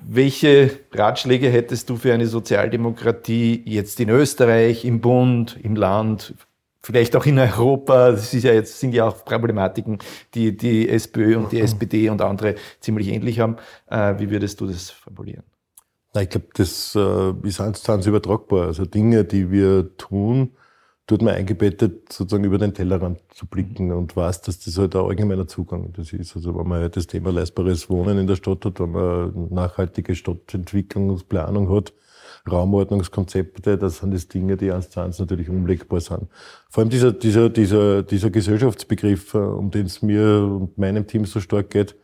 Welche 0.05 0.71
Ratschläge 0.93 1.49
hättest 1.49 1.89
du 1.89 1.95
für 1.95 2.13
eine 2.13 2.27
Sozialdemokratie 2.27 3.63
jetzt 3.65 3.99
in 3.99 4.09
Österreich, 4.09 4.85
im 4.85 5.01
Bund, 5.01 5.57
im 5.61 5.75
Land, 5.75 6.33
vielleicht 6.87 7.17
auch 7.17 7.25
in 7.25 7.37
Europa, 7.37 8.11
das 8.11 8.33
ist 8.33 8.43
ja 8.43 8.53
jetzt, 8.53 8.79
sind 8.79 8.93
ja 8.93 9.09
auch 9.09 9.25
Problematiken, 9.25 9.99
die 10.33 10.55
die 10.55 10.87
SPÖ 10.87 11.35
und 11.35 11.51
die 11.51 11.59
SPD 11.59 12.09
und 12.09 12.21
andere 12.21 12.55
ziemlich 12.79 13.09
ähnlich 13.09 13.41
haben. 13.41 13.57
Äh, 13.87 14.15
wie 14.19 14.29
würdest 14.29 14.61
du 14.61 14.67
das 14.67 14.89
formulieren? 14.89 15.43
Na, 16.13 16.21
ich 16.21 16.29
glaube, 16.29 16.47
das 16.53 16.95
äh, 16.95 17.33
ist 17.43 17.59
eins 17.59 17.83
zu 17.83 17.91
eins 17.91 18.07
übertragbar. 18.07 18.67
Also 18.67 18.85
Dinge, 18.85 19.25
die 19.25 19.51
wir 19.51 19.97
tun, 19.97 20.51
tut 21.07 21.21
man 21.21 21.33
eingebettet, 21.33 22.13
sozusagen 22.13 22.45
über 22.45 22.57
den 22.57 22.73
Tellerrand 22.73 23.19
zu 23.33 23.47
blicken 23.47 23.91
und 23.91 24.15
weiß, 24.15 24.39
dass 24.43 24.61
das 24.61 24.77
halt 24.77 24.95
ein 24.95 25.03
allgemeiner 25.03 25.45
Zugang 25.45 25.91
das 25.91 26.13
ist. 26.13 26.37
Also 26.37 26.57
wenn 26.57 26.67
man 26.67 26.79
halt 26.79 26.95
das 26.95 27.07
Thema 27.07 27.33
leistbares 27.33 27.89
Wohnen 27.89 28.17
in 28.17 28.27
der 28.27 28.37
Stadt 28.37 28.63
hat, 28.63 28.79
wenn 28.79 28.91
man 28.91 29.49
nachhaltige 29.49 30.15
Stadtentwicklungsplanung 30.15 31.69
hat, 31.69 31.91
Raumordnungskonzepte, 32.51 33.77
das 33.77 33.97
sind 33.97 34.13
das 34.13 34.27
Dinge, 34.27 34.57
die 34.57 34.71
eins 34.71 34.89
zu 34.89 34.99
eins 34.99 35.19
natürlich 35.19 35.49
umlegbar 35.49 36.01
sind. 36.01 36.27
Vor 36.69 36.81
allem 36.81 36.89
dieser, 36.89 37.11
dieser, 37.11 37.49
dieser, 37.49 38.03
dieser 38.03 38.29
Gesellschaftsbegriff, 38.29 39.33
äh, 39.33 39.37
um 39.37 39.71
den 39.71 39.85
es 39.85 40.01
mir 40.01 40.43
und 40.43 40.77
meinem 40.77 41.07
Team 41.07 41.25
so 41.25 41.39
stark 41.39 41.69
geht, 41.69 41.95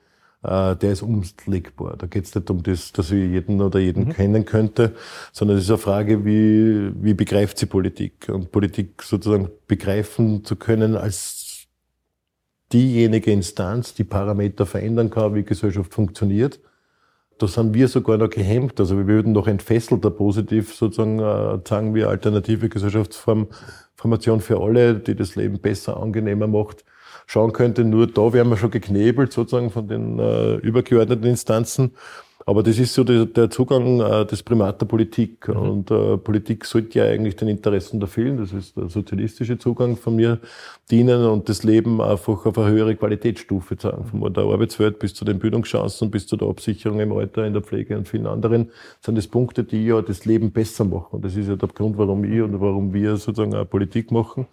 äh, 0.43 0.75
der 0.75 0.91
ist 0.91 1.01
umlegbar. 1.01 1.95
Da 1.97 2.07
geht 2.07 2.25
es 2.25 2.35
nicht 2.35 2.49
um 2.49 2.61
das, 2.63 2.91
dass 2.91 3.11
ich 3.11 3.31
jeden 3.31 3.61
oder 3.61 3.79
jeden 3.79 4.05
mhm. 4.05 4.13
kennen 4.13 4.45
könnte, 4.45 4.95
sondern 5.31 5.57
es 5.57 5.63
ist 5.63 5.69
eine 5.69 5.77
Frage, 5.77 6.25
wie, 6.25 6.91
wie 7.01 7.13
begreift 7.13 7.57
sie 7.57 7.65
Politik? 7.65 8.29
Und 8.29 8.51
Politik 8.51 9.01
sozusagen 9.03 9.49
begreifen 9.67 10.43
zu 10.43 10.55
können 10.55 10.95
als 10.95 11.67
diejenige 12.71 13.31
Instanz, 13.31 13.93
die 13.93 14.03
Parameter 14.03 14.65
verändern 14.65 15.09
kann, 15.09 15.35
wie 15.35 15.43
Gesellschaft 15.43 15.93
funktioniert 15.93 16.59
da 17.37 17.47
sind 17.47 17.73
wir 17.73 17.87
sogar 17.87 18.17
noch 18.17 18.29
gehemmt. 18.29 18.79
Also 18.79 18.97
wir 18.97 19.07
würden 19.07 19.33
noch 19.33 19.47
entfesselter 19.47 20.11
positiv 20.11 20.73
sozusagen 20.73 21.19
äh, 21.19 21.59
sagen 21.67 21.95
wir 21.95 22.09
alternative 22.09 22.69
Gesellschaftsform, 22.69 23.47
Formation 23.95 24.41
für 24.41 24.61
alle, 24.61 24.95
die 24.95 25.15
das 25.15 25.35
Leben 25.35 25.59
besser, 25.59 25.97
angenehmer 25.97 26.47
macht. 26.47 26.83
schauen 27.25 27.53
könnte. 27.53 27.83
Nur 27.83 28.07
da 28.07 28.33
wären 28.33 28.49
wir 28.49 28.57
schon 28.57 28.71
geknebelt 28.71 29.31
sozusagen 29.31 29.71
von 29.71 29.87
den 29.87 30.19
äh, 30.19 30.55
übergeordneten 30.55 31.25
Instanzen. 31.25 31.95
Aber 32.45 32.61
das 32.63 32.77
ist 32.77 32.93
so 32.93 33.03
der, 33.03 33.25
der 33.25 33.49
Zugang 33.49 34.01
äh, 34.01 34.25
des 34.25 34.43
Primat 34.43 34.81
der 34.81 34.85
Politik. 34.85 35.47
Mhm. 35.47 35.55
Und 35.55 35.91
äh, 35.91 36.17
Politik 36.17 36.65
sollte 36.65 36.99
ja 36.99 37.05
eigentlich 37.05 37.35
den 37.35 37.47
Interessen 37.47 37.99
der 37.99 38.09
vielen, 38.09 38.37
das 38.37 38.51
ist 38.51 38.75
der 38.75 38.89
sozialistische 38.89 39.57
Zugang 39.57 39.95
von 39.95 40.15
mir, 40.15 40.39
dienen 40.91 41.25
und 41.25 41.47
das 41.47 41.63
Leben 41.63 42.01
einfach 42.01 42.45
auf 42.45 42.57
eine 42.57 42.69
höhere 42.69 42.95
Qualitätsstufe 42.95 43.77
zeigen. 43.77 44.05
Von 44.05 44.33
der 44.33 44.43
Arbeitswelt 44.43 44.99
bis 44.99 45.13
zu 45.13 45.23
den 45.25 45.39
Bildungschancen, 45.39 46.11
bis 46.11 46.27
zu 46.27 46.35
der 46.35 46.49
Absicherung 46.49 46.99
im 46.99 47.13
Alter, 47.13 47.45
in 47.45 47.53
der 47.53 47.61
Pflege 47.61 47.97
und 47.97 48.07
vielen 48.07 48.27
anderen, 48.27 48.71
sind 49.01 49.17
das 49.17 49.27
Punkte, 49.27 49.63
die 49.63 49.85
ja 49.85 50.01
das 50.01 50.25
Leben 50.25 50.51
besser 50.51 50.83
machen. 50.83 51.07
Und 51.11 51.25
das 51.25 51.35
ist 51.35 51.47
ja 51.47 51.55
der 51.55 51.69
Grund, 51.69 51.97
warum 51.97 52.23
ich 52.25 52.41
und 52.41 52.59
warum 52.59 52.93
wir 52.93 53.15
sozusagen 53.17 53.55
auch 53.55 53.69
Politik 53.69 54.11
machen. 54.11 54.47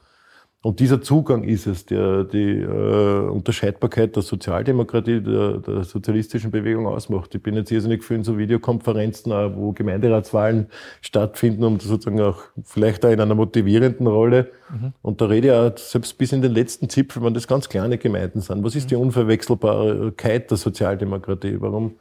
Und 0.63 0.79
dieser 0.79 1.01
Zugang 1.01 1.43
ist 1.43 1.67
es, 1.67 1.87
der 1.87 2.25
die 2.25 2.59
äh, 2.59 3.29
Unterscheidbarkeit 3.31 4.15
der 4.15 4.23
Sozialdemokratie, 4.23 5.23
der, 5.23 5.57
der 5.59 5.85
sozialistischen 5.85 6.51
Bewegung 6.51 6.87
ausmacht. 6.87 7.35
Ich 7.35 7.43
bin 7.43 7.55
jetzt 7.55 7.71
irrsinnig 7.71 8.05
viel 8.05 8.19
in 8.19 8.25
so 8.25 8.37
Videokonferenzen, 8.37 9.33
auch, 9.33 9.57
wo 9.57 9.73
Gemeinderatswahlen 9.73 10.67
stattfinden, 11.01 11.65
um 11.65 11.81
sozusagen 11.81 12.21
auch 12.21 12.43
vielleicht 12.63 13.07
auch 13.07 13.11
in 13.11 13.21
einer 13.21 13.35
motivierenden 13.35 14.07
Rolle. 14.07 14.51
Mhm. 14.71 14.93
Und 15.01 15.23
da 15.23 15.27
rede 15.27 15.49
ich 15.49 15.55
auch 15.55 15.79
selbst 15.79 16.19
bis 16.19 16.33
in 16.33 16.43
den 16.43 16.53
letzten 16.53 16.91
Zipfel, 16.91 17.23
wenn 17.23 17.33
das 17.33 17.49
ganz 17.49 17.71
kleine 17.71 17.97
Gemeinden 17.97 18.43
sind. 18.43 18.63
Was 18.63 18.77
ist 18.77 18.91
die 18.91 18.97
Unverwechselbarkeit 18.97 20.51
der 20.51 20.59
Sozialdemokratie? 20.59 21.57
Warum 21.61 21.95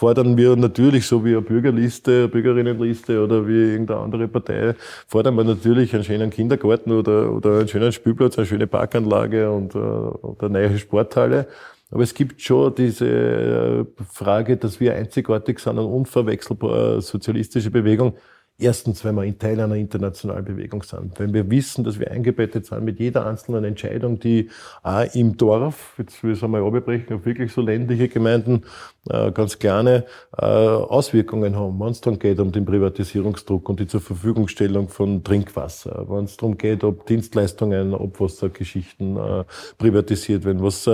fordern 0.00 0.38
wir 0.38 0.56
natürlich, 0.56 1.06
so 1.06 1.26
wie 1.26 1.32
eine 1.32 1.42
Bürgerliste, 1.42 2.20
eine 2.20 2.28
Bürgerinnenliste 2.28 3.22
oder 3.22 3.46
wie 3.46 3.72
irgendeine 3.72 4.00
andere 4.00 4.28
Partei, 4.28 4.74
fordern 5.06 5.34
wir 5.34 5.44
natürlich 5.44 5.94
einen 5.94 6.04
schönen 6.04 6.30
Kindergarten 6.30 6.90
oder, 6.92 7.30
oder 7.30 7.58
einen 7.58 7.68
schönen 7.68 7.92
Spielplatz, 7.92 8.38
eine 8.38 8.46
schöne 8.46 8.66
Parkanlage 8.66 9.50
und, 9.50 9.74
äh, 9.74 9.78
und 9.78 10.42
eine 10.42 10.68
neue 10.68 10.78
Sporthalle. 10.78 11.48
Aber 11.90 12.02
es 12.02 12.14
gibt 12.14 12.40
schon 12.40 12.74
diese 12.74 13.06
äh, 13.06 13.84
Frage, 14.10 14.56
dass 14.56 14.80
wir 14.80 14.94
einzigartig 14.94 15.58
sind 15.58 15.78
und 15.78 15.84
unverwechselbar 15.84 17.02
sozialistische 17.02 17.70
Bewegung. 17.70 18.14
Erstens, 18.60 19.04
wenn 19.04 19.14
wir 19.14 19.24
in 19.24 19.38
Teil 19.38 19.58
einer 19.60 19.74
internationalen 19.74 20.44
Bewegung 20.44 20.82
sind. 20.82 21.18
Wenn 21.18 21.32
wir 21.32 21.50
wissen, 21.50 21.84
dass 21.84 21.98
wir 21.98 22.10
eingebettet 22.10 22.66
sind 22.66 22.84
mit 22.84 23.00
jeder 23.00 23.26
einzelnen 23.26 23.64
Entscheidung, 23.64 24.20
die 24.20 24.50
auch 24.82 25.06
im 25.14 25.36
Dorf, 25.36 25.94
jetzt 25.98 26.22
will 26.22 26.32
ich 26.32 26.38
es 26.38 26.44
einmal 26.44 26.62
abbrechen, 26.62 27.16
auf 27.16 27.24
wirklich 27.24 27.52
so 27.52 27.62
ländliche 27.62 28.08
Gemeinden, 28.08 28.64
äh, 29.08 29.32
ganz 29.32 29.58
kleine 29.58 30.04
äh, 30.36 30.44
Auswirkungen 30.44 31.56
haben. 31.56 31.80
Wenn 31.80 31.88
es 31.88 32.00
darum 32.00 32.18
geht, 32.18 32.38
um 32.38 32.52
den 32.52 32.64
Privatisierungsdruck 32.64 33.68
und 33.68 33.80
die 33.80 33.86
zur 33.86 34.00
Verfügungstellung 34.00 34.88
von 34.88 35.24
Trinkwasser, 35.24 36.06
wenn 36.08 36.24
es 36.24 36.36
darum 36.36 36.58
geht, 36.58 36.84
ob 36.84 37.06
Dienstleistungen, 37.06 37.94
Abwassergeschichten 37.94 39.16
äh, 39.16 39.44
privatisiert 39.78 40.44
werden, 40.44 40.62
was 40.62 40.86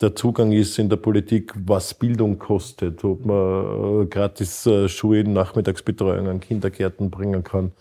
der 0.00 0.16
Zugang 0.16 0.52
ist 0.52 0.78
in 0.78 0.88
der 0.88 0.96
Politik, 0.96 1.52
was 1.66 1.92
Bildung 1.94 2.38
kostet, 2.38 3.04
ob 3.04 3.24
man 3.26 4.02
äh, 4.02 4.06
gratis 4.06 4.66
äh, 4.66 4.88
Schulen, 4.88 5.32
Nachmittagsbetreuung 5.34 6.26
an 6.26 6.40
Kindergärten 6.40 7.10
bringen 7.10 7.44
kann, 7.44 7.72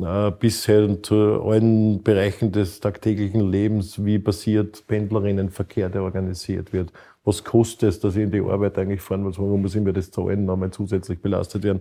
äh, 0.00 0.30
bis 0.30 0.66
hin 0.66 1.02
zu 1.02 1.42
allen 1.42 2.02
Bereichen 2.02 2.52
des 2.52 2.78
tagtäglichen 2.78 3.50
Lebens, 3.50 4.04
wie 4.04 4.18
passiert 4.20 4.86
Pendlerinnenverkehr, 4.86 5.88
der 5.88 6.02
organisiert 6.02 6.72
wird. 6.72 6.92
Was 7.24 7.42
kostet 7.42 7.88
es, 7.88 8.00
dass 8.00 8.14
ich 8.16 8.22
in 8.22 8.30
die 8.30 8.40
Arbeit 8.40 8.78
eigentlich 8.78 9.00
fahren 9.00 9.22
muss? 9.22 9.38
Warum 9.38 9.62
muss 9.62 9.74
ich 9.74 9.82
mir 9.82 9.92
das 9.92 10.10
zahlen, 10.10 10.44
nochmal 10.44 10.70
zusätzlich 10.70 11.20
belastet 11.20 11.64
werden? 11.64 11.80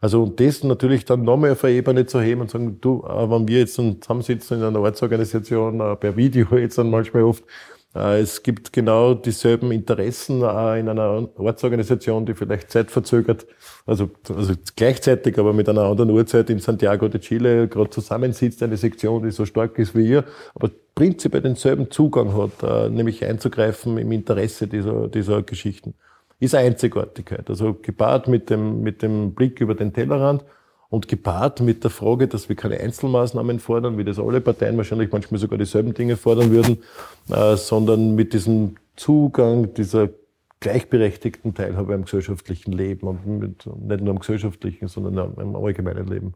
Also 0.00 0.22
und 0.22 0.40
das 0.40 0.64
natürlich 0.64 1.04
dann 1.04 1.24
nochmal 1.24 1.50
auf 1.50 1.62
eine 1.62 1.74
Ebene 1.74 2.06
zu 2.06 2.22
heben 2.22 2.40
und 2.40 2.50
sagen, 2.50 2.78
du, 2.80 3.02
wenn 3.02 3.46
wir 3.46 3.58
jetzt 3.58 3.74
zusammensitzen 3.74 4.58
in 4.58 4.64
einer 4.64 4.80
Ortsorganisation, 4.80 5.78
per 6.00 6.16
Video 6.16 6.56
jetzt 6.56 6.78
dann 6.78 6.88
manchmal 6.88 7.24
oft, 7.24 7.44
äh, 7.44 7.79
es 7.92 8.44
gibt 8.44 8.72
genau 8.72 9.14
dieselben 9.14 9.72
Interessen 9.72 10.42
äh, 10.42 10.78
in 10.78 10.88
einer 10.88 11.28
Ortsorganisation, 11.36 12.24
die 12.24 12.34
vielleicht 12.34 12.70
zeitverzögert, 12.70 13.46
also, 13.84 14.10
also 14.28 14.54
gleichzeitig, 14.76 15.36
aber 15.38 15.52
mit 15.52 15.68
einer 15.68 15.82
anderen 15.82 16.10
Uhrzeit 16.10 16.50
in 16.50 16.60
Santiago 16.60 17.08
de 17.08 17.20
Chile 17.20 17.66
gerade 17.66 17.90
zusammensitzt, 17.90 18.62
eine 18.62 18.76
Sektion, 18.76 19.24
die 19.24 19.32
so 19.32 19.44
stark 19.44 19.76
ist 19.80 19.96
wie 19.96 20.08
ihr, 20.08 20.24
aber 20.54 20.70
prinzipiell 20.94 21.42
denselben 21.42 21.90
Zugang 21.90 22.36
hat, 22.36 22.62
äh, 22.62 22.88
nämlich 22.88 23.24
einzugreifen 23.24 23.98
im 23.98 24.12
Interesse 24.12 24.68
dieser, 24.68 25.08
dieser 25.08 25.42
Geschichten. 25.42 25.94
Ist 26.38 26.54
Einzigartigkeit. 26.54 27.50
Also 27.50 27.74
gepaart 27.74 28.28
mit 28.28 28.50
dem, 28.50 28.82
mit 28.82 29.02
dem 29.02 29.34
Blick 29.34 29.60
über 29.60 29.74
den 29.74 29.92
Tellerrand 29.92 30.44
und 30.90 31.06
gepaart 31.06 31.60
mit 31.60 31.84
der 31.84 31.90
Frage, 31.90 32.28
dass 32.28 32.48
wir 32.48 32.56
keine 32.56 32.78
Einzelmaßnahmen 32.78 33.60
fordern, 33.60 33.96
wie 33.96 34.04
das 34.04 34.18
alle 34.18 34.40
Parteien 34.40 34.76
wahrscheinlich 34.76 35.10
manchmal 35.12 35.40
sogar 35.40 35.56
dieselben 35.56 35.94
Dinge 35.94 36.16
fordern 36.16 36.50
würden, 36.50 36.82
äh, 37.30 37.56
sondern 37.56 38.16
mit 38.16 38.34
diesem 38.34 38.76
Zugang 38.96 39.72
dieser 39.72 40.10
gleichberechtigten 40.58 41.54
Teilhabe 41.54 41.94
am 41.94 42.04
gesellschaftlichen 42.04 42.72
Leben 42.72 43.06
und 43.06 43.26
mit, 43.26 43.66
nicht 43.66 44.00
nur 44.02 44.10
am 44.10 44.18
gesellschaftlichen, 44.18 44.88
sondern 44.88 45.38
am 45.38 45.56
allgemeinen 45.56 46.06
Leben. 46.06 46.34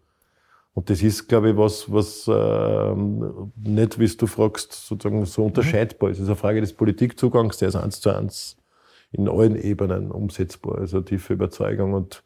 Und 0.72 0.90
das 0.90 1.02
ist, 1.02 1.28
glaube 1.28 1.50
ich, 1.50 1.56
was, 1.56 1.92
was 1.92 2.26
äh, 2.26 2.94
nicht, 3.56 3.98
wie 3.98 4.06
du 4.06 4.26
fragst, 4.26 4.72
sozusagen 4.72 5.24
so 5.24 5.44
unterscheidbar 5.44 6.10
ist. 6.10 6.16
Es 6.16 6.22
ist 6.22 6.28
eine 6.28 6.36
Frage 6.36 6.60
des 6.60 6.72
Politikzugangs, 6.72 7.58
der 7.58 7.68
ist 7.68 7.76
eins 7.76 8.00
zu 8.00 8.10
eins 8.10 8.56
in 9.12 9.28
allen 9.28 9.54
Ebenen 9.54 10.10
umsetzbar. 10.10 10.78
Also 10.78 11.00
tiefe 11.00 11.34
Überzeugung 11.34 11.92
und 11.92 12.23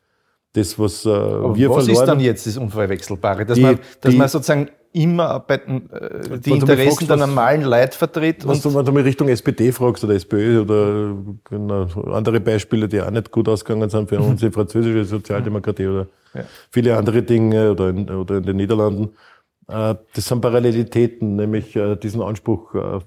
das, 0.53 0.79
was 0.79 1.05
äh, 1.05 1.09
wir 1.09 1.15
was 1.15 1.55
verloren... 1.55 1.77
Was 1.77 1.89
ist 1.89 2.05
dann 2.07 2.21
jetzt 2.21 2.47
das 2.47 2.57
Unverwechselbare? 2.57 3.45
Dass, 3.45 3.57
die, 3.57 3.63
man, 3.63 3.79
dass 4.01 4.11
die, 4.13 4.17
man 4.17 4.29
sozusagen 4.29 4.69
immer 4.93 5.41
bei, 5.41 5.57
äh, 5.57 6.39
die 6.39 6.51
Interessen 6.51 6.91
fragst, 6.91 7.11
der 7.11 7.17
normalen 7.17 7.63
Leute 7.63 7.97
vertritt. 7.97 8.45
Und 8.45 8.65
du, 8.65 8.75
wenn 8.75 8.85
du 8.85 8.93
mal 8.93 9.03
Richtung 9.03 9.29
SPD 9.29 9.73
fragst 9.73 10.05
oder 10.05 10.15
SPÖ 10.15 10.63
oder 10.63 11.15
genau, 11.45 11.87
andere 12.13 12.41
Beispiele, 12.41 12.89
die 12.89 13.01
auch 13.01 13.11
nicht 13.11 13.31
gut 13.31 13.49
ausgegangen 13.49 13.91
sind 13.91 14.09
für 14.09 14.19
unsere 14.21 14.51
französische 14.51 15.05
Sozialdemokratie 15.05 15.87
oder 15.87 16.07
ja. 16.35 16.45
viele 16.71 16.97
andere 16.97 17.23
Dinge 17.23 17.73
oder 17.73 17.91
in, 17.91 18.09
oder 18.09 18.39
in 18.39 18.45
den 18.45 18.57
Niederlanden, 18.57 19.11
äh, 19.69 19.95
das 20.15 20.27
sind 20.27 20.41
Parallelitäten, 20.41 21.37
nämlich 21.37 21.77
äh, 21.77 21.97
diesen 21.97 22.23
Anspruch 22.23 22.75
äh, 22.75 23.01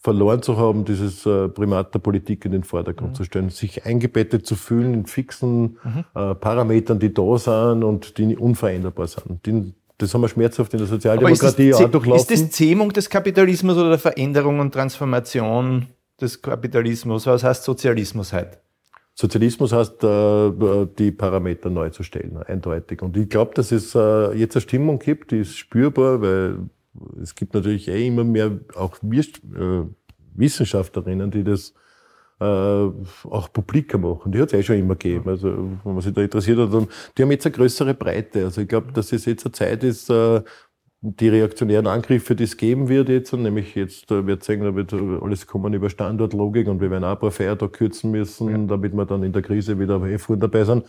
verloren 0.00 0.40
zu 0.40 0.56
haben, 0.56 0.84
dieses 0.86 1.26
äh, 1.26 1.48
Primat 1.48 1.92
der 1.92 1.98
Politik 1.98 2.46
in 2.46 2.52
den 2.52 2.64
Vordergrund 2.64 3.10
mhm. 3.10 3.14
zu 3.14 3.24
stellen, 3.24 3.50
sich 3.50 3.84
eingebettet 3.84 4.46
zu 4.46 4.56
fühlen 4.56 4.94
in 4.94 5.06
fixen 5.06 5.78
mhm. 5.84 6.04
äh, 6.14 6.34
Parametern, 6.34 6.98
die 6.98 7.12
da 7.12 7.36
sind 7.36 7.84
und 7.84 8.16
die 8.16 8.36
unveränderbar 8.36 9.06
sind. 9.06 9.44
Die, 9.44 9.74
das 9.98 10.14
haben 10.14 10.22
wir 10.22 10.28
schmerzhaft 10.28 10.72
in 10.72 10.78
der 10.78 10.88
Sozialdemokratie 10.88 11.74
auch 11.74 11.90
durchlaufen. 11.90 12.16
Ist 12.16 12.30
das 12.30 12.50
Zähmung 12.50 12.92
des 12.94 13.10
Kapitalismus 13.10 13.76
oder 13.76 13.90
der 13.90 13.98
Veränderung 13.98 14.58
und 14.60 14.72
Transformation 14.72 15.86
des 16.18 16.40
Kapitalismus? 16.40 17.26
Was 17.26 17.44
heißt 17.44 17.64
Sozialismus 17.64 18.32
heute? 18.32 18.56
Sozialismus 19.14 19.74
heißt, 19.74 20.02
äh, 20.02 20.86
die 20.98 21.10
Parameter 21.10 21.68
neu 21.68 21.90
zu 21.90 22.04
stellen, 22.04 22.38
eindeutig. 22.46 23.02
Und 23.02 23.18
ich 23.18 23.28
glaube, 23.28 23.52
dass 23.54 23.70
es 23.70 23.92
jetzt 23.92 24.56
eine 24.56 24.62
Stimmung 24.62 24.98
gibt, 24.98 25.32
die 25.32 25.40
ist 25.40 25.58
spürbar, 25.58 26.22
weil 26.22 26.70
es 27.22 27.34
gibt 27.34 27.54
natürlich 27.54 27.88
eh 27.88 28.06
immer 28.06 28.24
mehr 28.24 28.58
auch 28.74 28.96
äh, 29.02 29.82
Wissenschaftlerinnen, 30.34 31.30
die 31.30 31.44
das 31.44 31.74
äh, 32.40 32.44
auch 32.44 33.52
publiker 33.52 33.98
machen. 33.98 34.32
Die 34.32 34.40
hat 34.40 34.52
es 34.52 34.58
eh 34.58 34.62
schon 34.62 34.76
immer 34.76 34.94
gegeben. 34.96 35.28
Also, 35.28 35.48
wenn 35.48 35.94
man 35.94 36.00
sich 36.00 36.12
da 36.12 36.22
interessiert 36.22 36.58
hat, 36.58 36.88
die 37.16 37.22
haben 37.22 37.30
jetzt 37.30 37.46
eine 37.46 37.54
größere 37.54 37.94
Breite. 37.94 38.44
Also 38.44 38.62
ich 38.62 38.68
glaube, 38.68 38.92
dass 38.92 39.12
es 39.12 39.24
jetzt 39.26 39.44
eine 39.44 39.52
Zeit 39.52 39.84
ist, 39.84 40.10
äh, 40.10 40.42
die 41.02 41.28
reaktionären 41.28 41.86
Angriffe, 41.86 42.34
die 42.34 42.44
es 42.44 42.58
geben 42.58 42.88
wird 42.88 43.08
jetzt, 43.08 43.32
nämlich 43.32 43.74
jetzt 43.74 44.10
wird 44.10 44.44
sagen, 44.44 44.64
da 44.64 44.74
wird 44.74 44.92
alles 44.92 45.46
kommen 45.46 45.72
über 45.72 45.88
Standortlogik 45.88 46.68
und 46.68 46.82
wir 46.82 46.90
werden 46.90 47.04
auch 47.04 47.12
ein 47.12 47.18
paar 47.18 47.30
Feiertage 47.30 47.72
kürzen 47.72 48.10
müssen, 48.10 48.50
ja. 48.50 48.58
damit 48.58 48.92
wir 48.92 49.06
dann 49.06 49.22
in 49.22 49.32
der 49.32 49.40
Krise 49.40 49.78
wieder 49.78 50.02
eh 50.02 50.18
voll 50.18 50.36
dabei 50.36 50.64
sind 50.64 50.84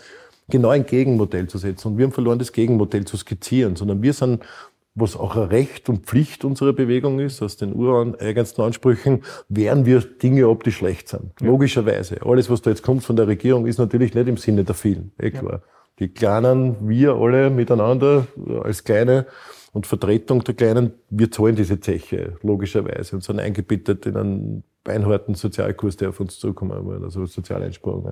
genau 0.52 0.70
ein 0.70 0.86
Gegenmodell 0.86 1.48
zu 1.48 1.58
setzen. 1.58 1.90
Und 1.90 1.98
wir 1.98 2.06
haben 2.06 2.12
verloren, 2.12 2.38
das 2.38 2.52
Gegenmodell 2.52 3.06
zu 3.06 3.18
skizzieren, 3.18 3.76
sondern 3.76 4.04
wir 4.04 4.14
sind 4.14 4.44
was 4.94 5.16
auch 5.16 5.36
ein 5.38 5.44
Recht 5.44 5.90
und 5.90 6.06
Pflicht 6.06 6.44
unserer 6.44 6.74
Bewegung 6.74 7.20
ist, 7.20 7.42
aus 7.42 7.58
den 7.58 7.74
ureigensten 7.74 8.64
Ansprüchen, 8.64 9.24
wehren 9.48 9.86
wir 9.86 10.02
Dinge 10.02 10.50
ob 10.50 10.64
die 10.64 10.72
schlecht 10.72 11.08
sind. 11.08 11.32
Ja. 11.40 11.48
Logischerweise. 11.48 12.18
Alles, 12.26 12.50
was 12.50 12.62
da 12.62 12.70
jetzt 12.70 12.84
kommt 12.84 13.04
von 13.04 13.16
der 13.16 13.28
Regierung, 13.28 13.66
ist 13.68 13.78
natürlich 13.78 14.14
nicht 14.14 14.28
im 14.28 14.38
Sinne 14.38 14.64
der 14.64 14.76
vielen. 14.76 15.12
Eh 15.20 15.32
klar. 15.32 15.54
Ja. 15.54 15.62
Die 16.00 16.08
Kleinen, 16.10 16.90
wir 16.90 17.16
alle 17.16 17.50
miteinander 17.50 18.28
als 18.64 18.84
Kleine 18.84 19.28
und 19.72 19.88
Vertretung 19.88 20.44
der 20.44 20.56
Kleinen, 20.56 20.94
wir 21.10 21.32
zahlen 21.32 21.56
diese 21.56 21.80
Zeche, 21.80 22.38
logischerweise, 22.42 23.16
und 23.16 23.24
sind 23.24 23.40
eingebettet 23.40 24.06
in 24.06 24.18
einen 24.18 24.64
beinharten 24.84 25.36
Sozialkurs, 25.36 25.98
der 25.98 26.10
auf 26.10 26.20
uns 26.20 26.40
zukommen 26.40 26.86
wird, 26.88 27.04
also 27.04 27.26
Sozialeinsparungen. 27.26 28.12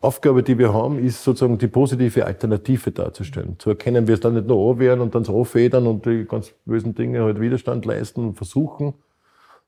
Aufgabe, 0.00 0.42
die 0.42 0.58
wir 0.58 0.72
haben, 0.72 0.98
ist 0.98 1.24
sozusagen 1.24 1.58
die 1.58 1.68
positive 1.68 2.24
Alternative 2.24 2.90
darzustellen. 2.90 3.58
Zu 3.58 3.70
erkennen, 3.70 4.06
wir 4.06 4.14
es 4.14 4.20
dann 4.20 4.34
nicht 4.34 4.46
nur 4.46 4.70
anwehren 4.70 5.00
und 5.00 5.14
dann 5.14 5.24
so 5.24 5.38
anfedern 5.38 5.86
und 5.86 6.06
die 6.06 6.24
ganz 6.24 6.52
bösen 6.64 6.94
Dinge 6.94 7.22
halt 7.22 7.40
Widerstand 7.40 7.84
leisten 7.84 8.28
und 8.28 8.34
versuchen, 8.34 8.94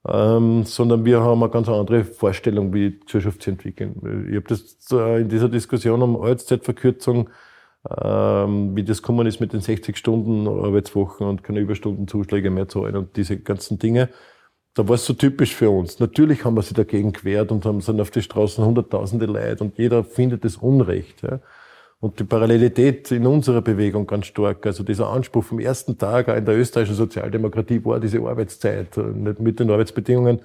ähm, 0.09 0.65
sondern 0.65 1.05
wir 1.05 1.21
haben 1.21 1.43
eine 1.43 1.53
ganz 1.53 1.69
andere 1.69 2.05
Vorstellung, 2.05 2.73
wie 2.73 2.91
die 2.91 3.01
Gesellschaft 3.01 3.43
zu 3.43 3.51
entwickeln. 3.51 4.27
Ich 4.29 4.37
habe 4.37 4.47
das 4.49 4.77
in 5.21 5.29
dieser 5.29 5.49
Diskussion 5.49 6.03
um 6.03 6.17
Arbeitszeitverkürzung, 6.17 7.31
ähm, 8.03 8.77
wie 8.77 8.85
das 8.85 9.03
gekommen 9.03 9.27
ist 9.27 9.41
mit 9.41 9.53
den 9.53 9.61
60 9.61 9.97
Stunden 9.97 10.47
Arbeitswochen 10.47 11.27
und 11.27 11.43
keine 11.43 11.61
Überstundenzuschläge 11.61 12.51
mehr 12.51 12.69
zahlen 12.69 12.97
und 12.97 13.17
diese 13.17 13.39
ganzen 13.39 13.79
Dinge 13.79 14.09
da 14.75 14.89
war 14.89 14.95
es 14.95 15.05
so 15.05 15.13
typisch 15.13 15.55
für 15.55 15.71
uns. 15.71 16.01
Natürlich 16.01 16.45
haben 16.45 16.55
wir 16.55 16.63
sie 16.63 16.75
dagegen 16.75 17.13
gewehrt 17.13 17.53
und 17.53 17.65
haben 17.67 17.81
sind 17.81 18.01
auf 18.01 18.11
die 18.11 18.23
Straßen 18.23 18.65
hunderttausende 18.65 19.27
Leute 19.27 19.65
und 19.65 19.77
jeder 19.79 20.03
findet 20.03 20.45
es 20.45 20.57
Unrecht. 20.57 21.23
Ja. 21.23 21.41
Und 22.01 22.19
die 22.19 22.25
Parallelität 22.25 23.13
in 23.13 23.27
unserer 23.27 23.61
Bewegung 23.61 24.07
ganz 24.07 24.27
stark. 24.27 24.67
Also 24.67 24.83
dieser 24.83 25.09
Anspruch 25.09 25.45
vom 25.45 25.61
ersten 25.61 25.99
Tag 25.99 26.29
in 26.29 26.45
der 26.45 26.57
österreichischen 26.57 26.97
Sozialdemokratie 26.97 27.85
war 27.85 28.01
diese 28.01 28.21
Arbeitszeit, 28.21 28.97
nicht 28.97 29.41
mit 29.41 29.61
den 29.61 29.71
Arbeitsbedingungen 29.71 30.41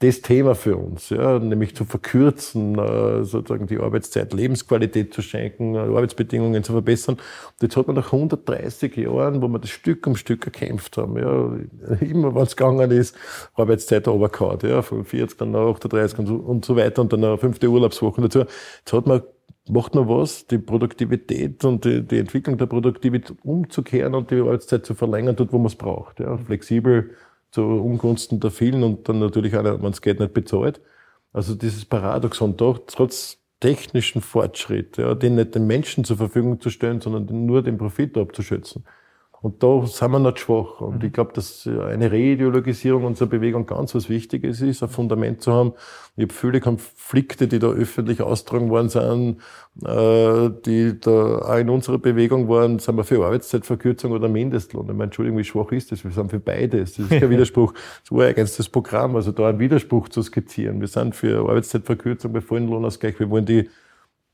das 0.00 0.22
Thema 0.22 0.54
für 0.54 0.78
uns, 0.78 1.10
ja, 1.10 1.38
nämlich 1.38 1.76
zu 1.76 1.84
verkürzen, 1.84 2.78
äh, 2.78 3.22
sozusagen 3.22 3.66
die 3.66 3.78
Arbeitszeit, 3.78 4.32
Lebensqualität 4.32 5.12
zu 5.12 5.20
schenken, 5.20 5.74
äh, 5.74 5.80
Arbeitsbedingungen 5.80 6.64
zu 6.64 6.72
verbessern. 6.72 7.16
Und 7.16 7.62
jetzt 7.62 7.76
hat 7.76 7.86
man 7.86 7.96
nach 7.96 8.10
130 8.10 8.96
Jahren, 8.96 9.42
wo 9.42 9.48
wir 9.48 9.58
das 9.58 9.68
Stück 9.68 10.06
um 10.06 10.16
Stück 10.16 10.46
erkämpft 10.46 10.96
haben, 10.96 11.18
ja, 11.18 11.96
immer 12.00 12.34
wenn 12.34 12.46
gegangen 12.46 12.90
ist, 12.90 13.14
Arbeitszeit 13.54 14.08
runtergehauen, 14.08 14.58
ja, 14.62 14.80
von 14.80 15.04
40 15.04 15.36
dann 15.36 15.50
nach 15.50 15.66
38 15.66 16.18
und 16.18 16.26
so, 16.26 16.34
und 16.36 16.64
so 16.64 16.76
weiter 16.76 17.02
und 17.02 17.12
dann 17.12 17.22
eine 17.22 17.36
fünfte 17.36 17.68
Urlaubswoche 17.68 18.22
dazu. 18.22 18.38
Jetzt 18.40 18.92
hat 18.92 19.06
man 19.06 19.22
macht 19.68 19.94
man 19.94 20.08
was, 20.08 20.46
die 20.46 20.58
Produktivität 20.58 21.64
und 21.64 21.84
die, 21.84 22.02
die 22.02 22.18
Entwicklung 22.18 22.58
der 22.58 22.66
Produktivität 22.66 23.36
umzukehren 23.42 24.14
und 24.14 24.30
die 24.30 24.40
Arbeitszeit 24.40 24.84
zu 24.86 24.94
verlängern, 24.94 25.36
dort 25.36 25.52
wo 25.52 25.58
man 25.58 25.66
es 25.66 25.76
braucht. 25.76 26.20
Ja. 26.20 26.38
Flexibel, 26.38 27.10
zu 27.50 27.62
Ungunsten 27.62 28.40
der 28.40 28.50
vielen 28.50 28.82
und 28.82 29.08
dann 29.08 29.18
natürlich 29.18 29.56
auch, 29.56 29.64
wenn 29.64 29.90
es 29.90 30.02
geht, 30.02 30.20
nicht 30.20 30.34
bezahlt. 30.34 30.80
Also 31.32 31.54
dieses 31.54 31.84
Paradoxon, 31.84 32.56
doch 32.56 32.80
trotz 32.86 33.38
technischen 33.60 34.22
Fortschritt, 34.22 34.96
ja, 34.96 35.14
den 35.14 35.36
nicht 35.36 35.54
den 35.54 35.66
Menschen 35.66 36.04
zur 36.04 36.16
Verfügung 36.16 36.60
zu 36.60 36.70
stellen, 36.70 37.00
sondern 37.00 37.46
nur 37.46 37.62
den 37.62 37.78
Profit 37.78 38.16
abzuschätzen. 38.16 38.84
Und 39.42 39.62
da 39.62 39.86
sind 39.86 40.10
wir 40.12 40.18
nicht 40.18 40.38
schwach. 40.38 40.82
Und 40.82 40.98
mhm. 40.98 41.06
ich 41.06 41.12
glaube, 41.14 41.32
dass 41.32 41.66
eine 41.66 42.12
Reideologisierung 42.12 43.04
unserer 43.04 43.28
Bewegung 43.28 43.64
ganz 43.64 43.94
was 43.94 44.10
Wichtiges 44.10 44.60
ist, 44.60 44.82
ein 44.82 44.90
Fundament 44.90 45.40
zu 45.40 45.52
haben. 45.52 45.72
Ich 46.16 46.24
habe 46.24 46.34
viele 46.34 46.60
Konflikte, 46.60 47.48
die 47.48 47.58
da 47.58 47.68
öffentlich 47.68 48.20
austragen 48.20 48.68
worden 48.68 48.90
sind, 48.90 49.38
äh, 49.82 50.50
die 50.66 51.00
da 51.00 51.38
auch 51.38 51.56
in 51.56 51.70
unserer 51.70 51.96
Bewegung 51.96 52.48
waren, 52.48 52.78
sind 52.78 52.96
wir 52.96 53.04
für 53.04 53.24
Arbeitszeitverkürzung 53.24 54.12
oder 54.12 54.28
Mindestlohn. 54.28 54.84
Ich 54.84 54.92
meine, 54.92 55.04
Entschuldigung, 55.04 55.38
wie 55.38 55.44
schwach 55.44 55.72
ist 55.72 55.90
das? 55.90 56.04
Wir 56.04 56.10
sind 56.10 56.30
für 56.30 56.40
beides. 56.40 56.96
Das 56.96 57.10
ist 57.10 57.20
kein 57.20 57.30
Widerspruch. 57.30 57.72
Das 57.72 58.12
war 58.12 58.26
eigentlich 58.26 58.54
das 58.54 58.68
Programm, 58.68 59.16
also 59.16 59.32
da 59.32 59.48
einen 59.48 59.58
Widerspruch 59.58 60.10
zu 60.10 60.22
skizzieren. 60.22 60.80
Wir 60.82 60.88
sind 60.88 61.16
für 61.16 61.38
Arbeitszeitverkürzung 61.48 62.34
bei 62.34 62.42
vollen 62.42 62.68
Lohnausgleich. 62.68 63.18
Wir 63.18 63.30
wollen 63.30 63.46
die 63.46 63.70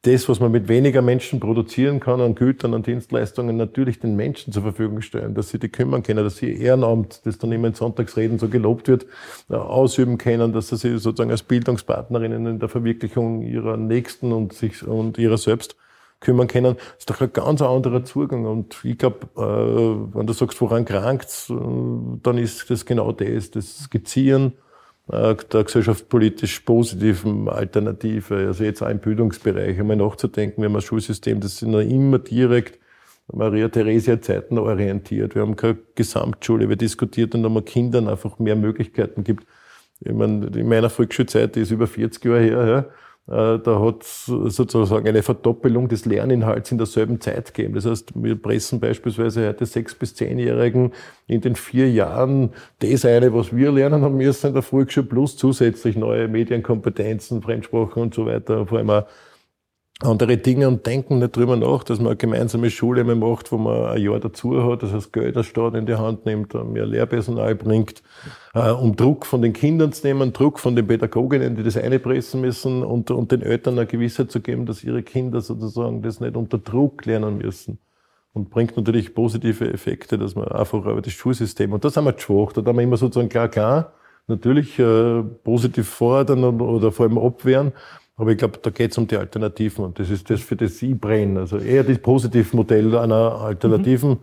das, 0.07 0.29
was 0.29 0.39
man 0.39 0.53
mit 0.53 0.69
weniger 0.69 1.03
Menschen 1.03 1.41
produzieren 1.41 1.99
kann, 1.99 2.21
an 2.21 2.35
Gütern, 2.35 2.75
an 2.75 2.83
Dienstleistungen, 2.83 3.57
natürlich 3.57 3.99
den 3.99 4.15
Menschen 4.15 4.53
zur 4.53 4.63
Verfügung 4.63 5.01
stellen, 5.01 5.35
dass 5.35 5.49
sie 5.49 5.59
die 5.59 5.69
kümmern 5.69 6.03
können, 6.03 6.23
dass 6.23 6.37
sie 6.37 6.53
Ehrenamt, 6.53 7.27
das 7.27 7.39
dann 7.39 7.51
immer 7.51 7.69
in 7.69 7.75
Sonntagsreden 7.75 8.39
so 8.39 8.49
gelobt 8.49 8.87
wird, 8.89 9.07
äh, 9.51 9.55
ausüben 9.55 10.17
können, 10.17 10.53
dass 10.53 10.69
sie 10.69 10.99
sozusagen 10.99 11.31
als 11.31 11.43
Bildungspartnerinnen 11.43 12.47
in 12.47 12.59
der 12.61 12.69
Verwirklichung 12.69 13.43
ihrer 13.43 13.77
Nächsten 13.77 14.33
und 14.33 14.53
sich 14.53 14.87
und 14.87 15.19
ihrer 15.19 15.39
selbst 15.39 15.77
kümmern 16.21 16.47
können. 16.47 16.77
Das 16.77 16.99
ist 17.01 17.11
doch 17.11 17.21
ein 17.21 17.33
ganz 17.33 17.61
anderer 17.61 18.05
Zugang. 18.05 18.47
Und 18.47 18.85
ich 18.85 18.99
glaube, 18.99 19.27
äh, 19.37 20.17
wenn 20.17 20.27
du 20.27 20.33
sagst, 20.33 20.61
woran 20.61 20.85
krankt's, 20.85 21.51
äh, 21.51 21.55
dann 22.23 22.39
ist 22.39 22.71
das 22.71 22.87
genau 22.87 23.13
das, 23.13 23.51
das 23.51 23.79
Skizzieren, 23.85 24.53
der 25.09 25.65
gesellschaftspolitisch 25.65 26.61
positiven 26.61 27.49
Alternative, 27.49 28.35
also 28.49 28.65
jetzt 28.65 28.83
auch 28.83 28.89
im 28.89 28.99
Bildungsbereich, 28.99 29.79
einmal 29.79 29.97
nachzudenken. 29.97 30.63
Wir 30.63 30.69
haben 30.69 30.77
ein 30.77 30.83
Schulsystem, 30.83 31.41
das 31.41 31.59
sich 31.59 31.69
noch 31.69 31.81
immer 31.81 32.19
direkt 32.19 32.81
Maria 33.33 33.69
Theresia 33.69 34.21
Zeiten 34.21 34.59
orientiert. 34.59 35.35
Wir 35.35 35.43
haben 35.43 35.57
keine 35.57 35.79
Gesamtschule. 35.95 36.69
Wir 36.69 36.77
diskutieren, 36.77 37.45
ob 37.45 37.53
man 37.53 37.65
Kindern 37.65 38.09
einfach 38.09 38.39
mehr 38.39 38.57
Möglichkeiten 38.57 39.25
gibt. 39.25 39.47
Ich 40.01 40.13
meine, 40.13 40.47
in 40.47 40.69
meiner 40.69 40.91
Volksschulzeit, 40.91 41.57
die 41.57 41.61
ist 41.61 41.71
über 41.71 41.87
40 41.87 42.25
Jahre 42.25 42.41
her, 42.41 42.67
ja, 42.67 42.79
äh, 42.79 42.85
da 43.27 43.81
hat 43.81 44.03
es 44.03 44.27
sozusagen 44.27 45.09
eine 45.09 45.23
Verdoppelung 45.23 45.89
des 45.89 46.05
Lerninhalts 46.05 46.71
in 46.71 46.79
derselben 46.79 47.21
Zeit 47.21 47.53
gegeben. 47.53 47.75
Das 47.75 47.85
heißt, 47.85 48.13
wir 48.15 48.41
pressen 48.41 48.79
beispielsweise 48.79 49.49
heute 49.49 49.67
sechs- 49.67 49.97
bis 49.97 50.15
zehnjährigen 50.15 50.93
in 51.27 51.41
den 51.41 51.57
vier 51.57 51.91
Jahren 51.91 52.51
das 52.79 53.05
eine, 53.05 53.35
was 53.35 53.55
wir 53.55 53.73
lernen 53.73 54.03
haben 54.03 54.17
müssen 54.17 54.47
in 54.49 54.53
der 54.53 54.63
Volksschule, 54.63 55.07
plus 55.07 55.37
zusätzlich 55.37 55.97
neue 55.97 56.29
Medienkompetenzen, 56.29 57.43
Fremdsprachen 57.43 58.01
und 58.01 58.15
so 58.15 58.27
weiter, 58.27 58.65
vor 58.65 58.79
allem 58.79 58.91
auch 58.91 59.07
andere 60.03 60.37
Dinge 60.37 60.69
und 60.69 60.85
denken 60.85 61.21
nicht 61.21 61.35
drüber 61.35 61.57
nach, 61.57 61.83
dass 61.83 61.99
man 61.99 62.09
eine 62.09 62.17
gemeinsame 62.17 62.69
Schule 62.71 63.01
immer 63.01 63.15
macht, 63.15 63.51
wo 63.51 63.57
man 63.57 63.87
ein 63.87 64.03
Jahr 64.03 64.21
dazu 64.21 64.63
hat, 64.71 64.83
das 64.83 64.93
heißt 64.93 65.11
Geld 65.11 65.39
als 65.39 65.47
Staat 65.47 65.75
in 65.75 65.87
die 65.87 65.95
Hand 65.95 66.27
nimmt, 66.27 66.53
mehr 66.71 66.85
Lehrpersonal 66.85 67.55
bringt, 67.55 68.03
äh, 68.53 68.71
um 68.71 68.95
Druck 68.95 69.25
von 69.25 69.41
den 69.41 69.55
Kindern 69.55 69.93
zu 69.93 70.07
nehmen, 70.07 70.35
Druck 70.35 70.59
von 70.59 70.77
den 70.77 70.87
Pädagoginnen, 70.87 71.57
die 71.57 71.63
das 71.63 71.79
einpressen 71.79 72.43
müssen 72.43 72.83
und, 72.83 73.11
und 73.11 73.33
den 73.33 73.41
Eltern 73.41 73.79
eine 73.79 73.87
Gewissheit 73.87 74.31
zu 74.31 74.41
geben, 74.41 74.67
dass 74.67 74.85
ihre 74.85 75.03
Kinder 75.03 75.41
sozusagen 75.41 76.03
das 76.03 76.21
nicht 76.21 76.37
unter 76.37 76.59
Druck 76.59 77.07
lernen 77.07 77.39
müssen. 77.39 77.79
Und 78.35 78.51
bringt 78.51 78.77
natürlich 78.77 79.15
positive 79.15 79.73
Effekte, 79.73 80.19
dass 80.19 80.35
man 80.35 80.49
einfach 80.49 80.85
über 80.85 81.01
das 81.01 81.15
Schulsystem, 81.15 81.73
und 81.73 81.87
da 81.87 81.89
sind 81.89 82.05
wir 82.05 82.19
schwach, 82.19 82.53
da 82.53 82.63
haben 82.63 82.77
wir 82.77 82.85
immer 82.85 82.99
sozusagen 82.99 83.31
klar, 83.31 83.49
klar, 83.49 83.95
natürlich 84.27 84.79
äh, 84.79 85.23
positiv 85.23 85.89
fordern 85.89 86.45
oder 86.61 86.93
vor 86.93 87.07
allem 87.07 87.17
abwehren, 87.17 87.73
aber 88.17 88.33
ich 88.33 88.39
glaube, 88.39 88.59
da 88.63 88.71
geht 88.71 88.93
es 88.93 88.99
um 88.99 89.07
die 89.07 89.17
Alternativen 89.17 89.85
und 89.85 89.99
das 89.99 90.09
ist 90.09 90.31
das, 90.31 90.41
für 90.41 90.57
das 90.57 90.81
brenne. 90.81 91.41
Also 91.41 91.59
eher 91.59 91.85
das 91.85 91.99
Positivmodell 91.99 92.97
einer 92.97 93.41
Alternativen. 93.43 94.11
Mhm. 94.11 94.19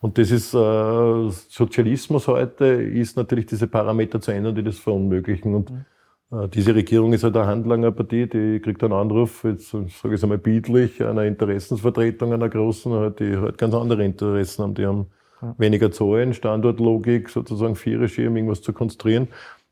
Und 0.00 0.18
das 0.18 0.30
ist 0.30 0.54
äh, 0.54 1.30
Sozialismus 1.48 2.26
heute, 2.26 2.64
ist 2.64 3.16
natürlich 3.16 3.46
diese 3.46 3.66
Parameter 3.66 4.20
zu 4.20 4.30
ändern, 4.30 4.54
die 4.54 4.62
das 4.62 4.78
verunmöglichen. 4.78 5.54
Und 5.54 5.70
mhm. 5.70 5.84
äh, 6.32 6.48
diese 6.48 6.74
Regierung 6.74 7.12
ist 7.12 7.22
halt 7.22 7.36
eine 7.36 7.46
Handlangerpartie, 7.46 8.28
die 8.28 8.60
kriegt 8.60 8.82
einen 8.82 8.94
Anruf, 8.94 9.44
jetzt 9.44 9.70
sage 9.70 9.86
ich 9.86 10.12
es 10.12 10.22
einmal 10.22 10.38
bildlich, 10.38 11.02
einer 11.02 11.24
Interessensvertretung 11.24 12.32
einer 12.32 12.48
großen, 12.48 12.92
halt, 12.92 13.20
die 13.20 13.36
halt 13.36 13.58
ganz 13.58 13.74
andere 13.74 14.04
Interessen 14.04 14.62
haben. 14.62 14.74
Die 14.74 14.86
haben 14.86 15.06
ja. 15.42 15.54
weniger 15.58 15.90
Zahlen, 15.90 16.32
Standortlogik, 16.32 17.28
sozusagen 17.28 17.76
vier 17.76 18.00
Regime, 18.00 18.38
irgendwas 18.38 18.62
zu 18.62 18.72
konstruieren. 18.72 19.28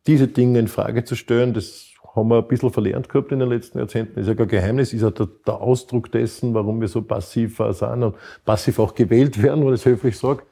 Diese 0.06 0.28
Dinge 0.28 0.58
in 0.58 0.68
Frage 0.68 1.04
zu 1.04 1.14
stellen, 1.14 1.54
das 1.54 1.91
haben 2.14 2.28
wir 2.28 2.38
ein 2.38 2.48
bisschen 2.48 2.70
verlernt 2.70 3.08
gehabt 3.08 3.32
in 3.32 3.38
den 3.38 3.48
letzten 3.48 3.78
Jahrzehnten. 3.78 4.18
Ist 4.18 4.26
ja 4.26 4.34
kein 4.34 4.48
Geheimnis, 4.48 4.92
ist 4.92 5.02
ja 5.02 5.10
der, 5.10 5.28
der 5.46 5.60
Ausdruck 5.60 6.12
dessen, 6.12 6.52
warum 6.54 6.80
wir 6.80 6.88
so 6.88 7.02
passiv 7.02 7.60
sind 7.70 8.02
und 8.02 8.14
passiv 8.44 8.78
auch 8.78 8.94
gewählt 8.94 9.42
werden, 9.42 9.64
wenn 9.64 9.74
ich 9.74 9.80
es 9.80 9.86
höflich 9.86 10.18
sage. 10.18 10.42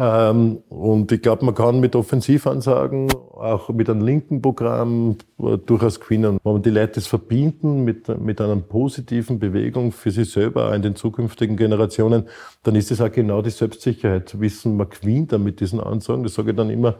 Ähm, 0.00 0.58
und 0.68 1.10
ich 1.10 1.22
glaube, 1.22 1.44
man 1.44 1.56
kann 1.56 1.80
mit 1.80 1.96
Offensivansagen, 1.96 3.10
auch 3.10 3.68
mit 3.70 3.90
einem 3.90 4.02
linken 4.02 4.40
Programm 4.40 5.16
äh, 5.40 5.58
durchaus 5.58 5.98
gewinnen. 5.98 6.38
Wenn 6.44 6.52
man 6.52 6.62
die 6.62 6.70
Leute 6.70 6.92
das 6.94 7.08
verbinden 7.08 7.84
mit, 7.84 8.06
mit 8.20 8.40
einer 8.40 8.54
positiven 8.56 9.40
Bewegung 9.40 9.90
für 9.90 10.12
sich 10.12 10.30
selber, 10.30 10.68
auch 10.68 10.74
in 10.74 10.82
den 10.82 10.94
zukünftigen 10.94 11.56
Generationen, 11.56 12.28
dann 12.62 12.76
ist 12.76 12.92
es 12.92 13.00
auch 13.00 13.10
genau 13.10 13.42
die 13.42 13.50
Selbstsicherheit, 13.50 14.28
zu 14.28 14.40
wissen, 14.40 14.76
man 14.76 14.88
gewinnt 14.88 15.32
dann 15.32 15.42
mit 15.42 15.58
diesen 15.58 15.80
Ansagen. 15.80 16.22
Das 16.22 16.34
sage 16.34 16.50
ich 16.52 16.56
dann 16.56 16.70
immer, 16.70 16.98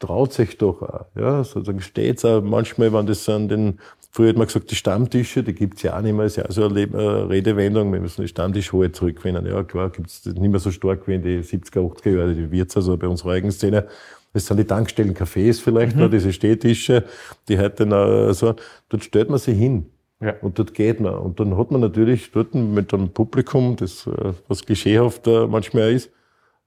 traut 0.00 0.32
sich 0.32 0.58
doch 0.58 0.82
auch. 0.82 1.06
Ja, 1.14 1.44
sozusagen 1.44 1.80
steht's 1.80 2.24
auch 2.24 2.42
manchmal, 2.42 2.92
wenn 2.92 3.06
das 3.06 3.28
an 3.28 3.48
den, 3.48 3.78
früher 4.10 4.30
hat 4.30 4.36
man 4.36 4.46
gesagt, 4.46 4.70
die 4.70 4.74
Stammtische, 4.74 5.44
die 5.44 5.54
gibt's 5.54 5.82
ja 5.82 5.96
auch 5.96 6.00
nicht 6.02 6.16
mehr, 6.16 6.24
ist 6.24 6.36
ja 6.36 6.46
auch 6.46 6.50
so 6.50 6.64
eine 6.64 7.28
Redewendung, 7.28 7.92
wir 7.92 8.00
müssen 8.00 8.22
die 8.22 8.28
Stammtischhohe 8.28 8.90
zurückgewinnen. 8.90 9.46
Ja, 9.46 9.62
klar, 9.62 9.90
gibt's 9.90 10.24
nicht 10.24 10.40
mehr 10.40 10.58
so 10.58 10.72
stark 10.72 11.06
wie 11.06 11.14
in 11.14 11.22
die 11.22 11.38
70er, 11.40 11.80
80er 11.80 12.16
Jahre, 12.16 12.34
die 12.34 12.50
Wirts, 12.50 12.76
also 12.76 12.96
bei 12.96 13.06
unserer 13.06 13.32
eigenen 13.32 13.52
Szene. 13.52 13.86
Das 14.32 14.46
sind 14.46 14.56
die 14.56 14.64
Tankstellen 14.64 15.14
Cafés 15.14 15.60
vielleicht 15.60 15.96
mhm. 15.96 16.02
noch, 16.02 16.10
diese 16.10 16.32
Stehtische, 16.32 17.04
die 17.48 17.58
heute 17.58 17.84
noch 17.84 18.32
so, 18.32 18.54
dort 18.88 19.04
stellt 19.04 19.28
man 19.28 19.38
sich 19.38 19.56
hin. 19.56 19.86
Ja. 20.20 20.34
Und 20.42 20.58
dort 20.58 20.74
geht 20.74 21.00
man. 21.00 21.14
Und 21.14 21.40
dann 21.40 21.56
hat 21.56 21.70
man 21.70 21.80
natürlich 21.80 22.30
dort 22.30 22.54
mit 22.54 22.92
einem 22.92 23.08
Publikum, 23.10 23.76
das, 23.76 24.06
äh, 24.06 24.32
was 24.48 24.64
klischeehaft 24.64 25.26
manchmal 25.26 25.92
ist, 25.92 26.10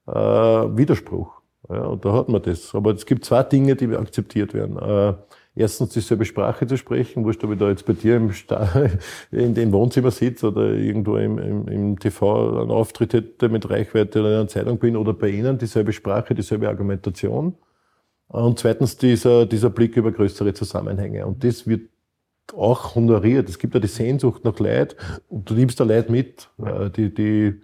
äh, 0.06 0.12
Widerspruch. 0.12 1.43
Ja, 1.68 1.84
und 1.84 2.04
da 2.04 2.12
hat 2.12 2.28
man 2.28 2.42
das. 2.42 2.74
Aber 2.74 2.92
es 2.92 3.06
gibt 3.06 3.24
zwei 3.24 3.42
Dinge, 3.42 3.76
die 3.76 3.88
akzeptiert 3.94 4.52
werden. 4.54 4.78
Äh, 4.78 5.14
erstens 5.56 5.90
dieselbe 5.90 6.24
Sprache 6.24 6.66
zu 6.66 6.76
sprechen, 6.76 7.24
wurscht, 7.24 7.42
ob 7.44 7.52
ich 7.52 7.58
da 7.58 7.68
jetzt 7.68 7.86
bei 7.86 7.94
dir 7.94 8.16
im 8.16 8.30
in 9.30 9.54
dem 9.54 9.72
Wohnzimmer 9.72 10.10
sitze 10.10 10.48
oder 10.48 10.72
irgendwo 10.72 11.16
im, 11.16 11.38
im, 11.38 11.68
im 11.68 11.98
TV 11.98 12.60
einen 12.60 12.70
Auftritt 12.70 13.14
hätte 13.14 13.48
mit 13.48 13.68
Reichweite 13.70 14.20
oder 14.20 14.30
in 14.30 14.34
einer 14.36 14.48
Zeitung 14.48 14.78
bin 14.78 14.96
oder 14.96 15.14
bei 15.14 15.28
Ihnen 15.28 15.58
dieselbe 15.58 15.92
Sprache, 15.92 16.34
dieselbe 16.34 16.68
Argumentation. 16.68 17.54
Und 18.28 18.58
zweitens 18.58 18.96
dieser, 18.96 19.46
dieser 19.46 19.70
Blick 19.70 19.96
über 19.96 20.10
größere 20.12 20.54
Zusammenhänge. 20.54 21.26
Und 21.26 21.44
das 21.44 21.66
wird 21.66 21.88
auch 22.52 22.94
honoriert. 22.94 23.48
Es 23.48 23.58
gibt 23.58 23.74
ja 23.74 23.80
die 23.80 23.86
Sehnsucht 23.86 24.44
nach 24.44 24.58
Leid 24.58 24.96
und 25.28 25.48
du 25.48 25.54
nimmst 25.54 25.80
da 25.80 25.84
Leid 25.84 26.10
mit. 26.10 26.50
Äh, 26.62 26.90
die, 26.90 27.14
die, 27.14 27.60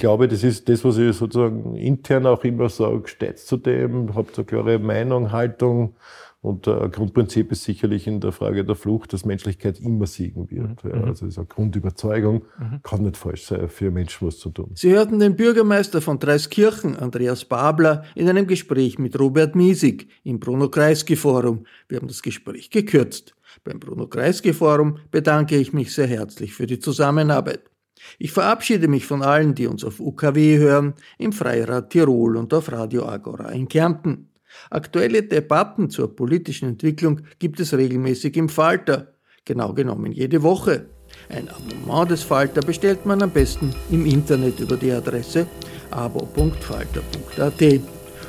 glaube, 0.00 0.26
das 0.26 0.42
ist 0.42 0.68
das, 0.68 0.84
was 0.84 0.98
ich 0.98 1.14
sozusagen 1.16 1.76
intern 1.76 2.26
auch 2.26 2.42
immer 2.42 2.68
sage, 2.68 3.06
steht 3.06 3.38
zu 3.38 3.56
dem, 3.56 4.14
habt 4.16 4.36
eine 4.36 4.44
klare 4.44 4.78
Meinung, 4.80 5.30
Haltung. 5.30 5.94
Und 6.42 6.66
äh, 6.66 6.72
ein 6.72 6.90
Grundprinzip 6.90 7.52
ist 7.52 7.64
sicherlich 7.64 8.06
in 8.06 8.20
der 8.20 8.32
Frage 8.32 8.64
der 8.64 8.74
Flucht, 8.74 9.12
dass 9.12 9.26
Menschlichkeit 9.26 9.78
immer 9.78 10.06
siegen 10.06 10.50
wird. 10.50 10.82
Mhm. 10.82 10.90
Ja, 10.90 10.96
also 11.02 11.26
das 11.26 11.34
ist 11.34 11.38
eine 11.38 11.46
Grundüberzeugung, 11.46 12.46
mhm. 12.58 12.80
kann 12.82 13.02
nicht 13.02 13.18
falsch 13.18 13.44
sein, 13.44 13.68
für 13.68 13.90
Menschen 13.90 14.26
was 14.26 14.38
zu 14.38 14.48
tun. 14.48 14.70
Sie 14.74 14.90
hörten 14.90 15.18
den 15.18 15.36
Bürgermeister 15.36 16.00
von 16.00 16.18
Dreiskirchen, 16.18 16.96
Andreas 16.96 17.44
Babler, 17.44 18.04
in 18.14 18.28
einem 18.28 18.46
Gespräch 18.46 18.98
mit 18.98 19.20
Robert 19.20 19.54
Miesig 19.54 20.08
im 20.24 20.40
Bruno-Kreisky-Forum. 20.40 21.66
Wir 21.88 21.98
haben 21.98 22.08
das 22.08 22.22
Gespräch 22.22 22.70
gekürzt. 22.70 23.34
Beim 23.62 23.78
Bruno-Kreisky-Forum 23.78 24.96
bedanke 25.10 25.56
ich 25.56 25.74
mich 25.74 25.94
sehr 25.94 26.06
herzlich 26.06 26.54
für 26.54 26.66
die 26.66 26.78
Zusammenarbeit. 26.78 27.69
Ich 28.18 28.32
verabschiede 28.32 28.88
mich 28.88 29.06
von 29.06 29.22
allen, 29.22 29.54
die 29.54 29.66
uns 29.66 29.84
auf 29.84 30.00
UKW 30.00 30.58
hören, 30.58 30.94
im 31.18 31.32
Freirad 31.32 31.90
Tirol 31.90 32.36
und 32.36 32.52
auf 32.54 32.70
Radio 32.72 33.06
Agora 33.06 33.50
in 33.50 33.68
Kärnten. 33.68 34.30
Aktuelle 34.70 35.22
Debatten 35.22 35.90
zur 35.90 36.14
politischen 36.14 36.70
Entwicklung 36.70 37.20
gibt 37.38 37.60
es 37.60 37.72
regelmäßig 37.72 38.36
im 38.36 38.48
Falter, 38.48 39.14
genau 39.44 39.72
genommen 39.72 40.12
jede 40.12 40.42
Woche. 40.42 40.86
Ein 41.28 41.48
Abonnement 41.48 42.10
des 42.10 42.22
Falter 42.22 42.60
bestellt 42.60 43.06
man 43.06 43.22
am 43.22 43.30
besten 43.30 43.74
im 43.90 44.06
Internet 44.06 44.60
über 44.60 44.76
die 44.76 44.92
Adresse 44.92 45.46
abo.falter.at. 45.90 47.80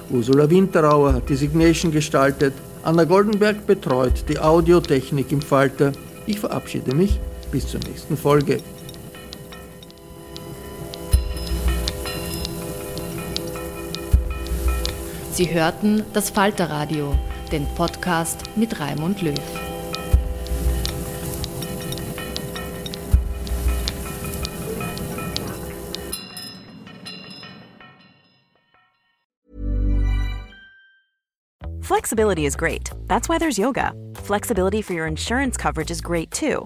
Ursula 0.10 0.50
Winterauer 0.50 1.14
hat 1.14 1.30
die 1.30 1.36
Signation 1.36 1.92
gestaltet, 1.92 2.54
Anna 2.84 3.04
Goldenberg 3.04 3.66
betreut 3.68 4.26
die 4.28 4.40
Audiotechnik 4.40 5.32
im 5.32 5.42
Falter. 5.42 5.92
Ich 6.26 6.40
verabschiede 6.40 6.96
mich 6.96 7.20
bis 7.52 7.68
zur 7.68 7.80
nächsten 7.82 8.18
Folge. 8.18 8.58
Sie 15.32 15.54
hörten 15.54 16.04
das 16.12 16.30
Falterradio, 16.30 17.18
den 17.54 17.66
Podcast 17.76 18.44
mit 18.58 18.82
Raimund 18.82 19.22
Löw. 19.22 19.34
Flexibility 31.82 32.46
is 32.46 32.58
great. 32.58 32.92
That's 33.08 33.30
why 33.30 33.38
there's 33.38 33.58
yoga. 33.58 33.94
Flexibility 34.16 34.82
for 34.82 34.94
your 34.94 35.08
insurance 35.08 35.56
coverage 35.56 35.92
is 35.92 36.02
great 36.02 36.30
too. 36.32 36.66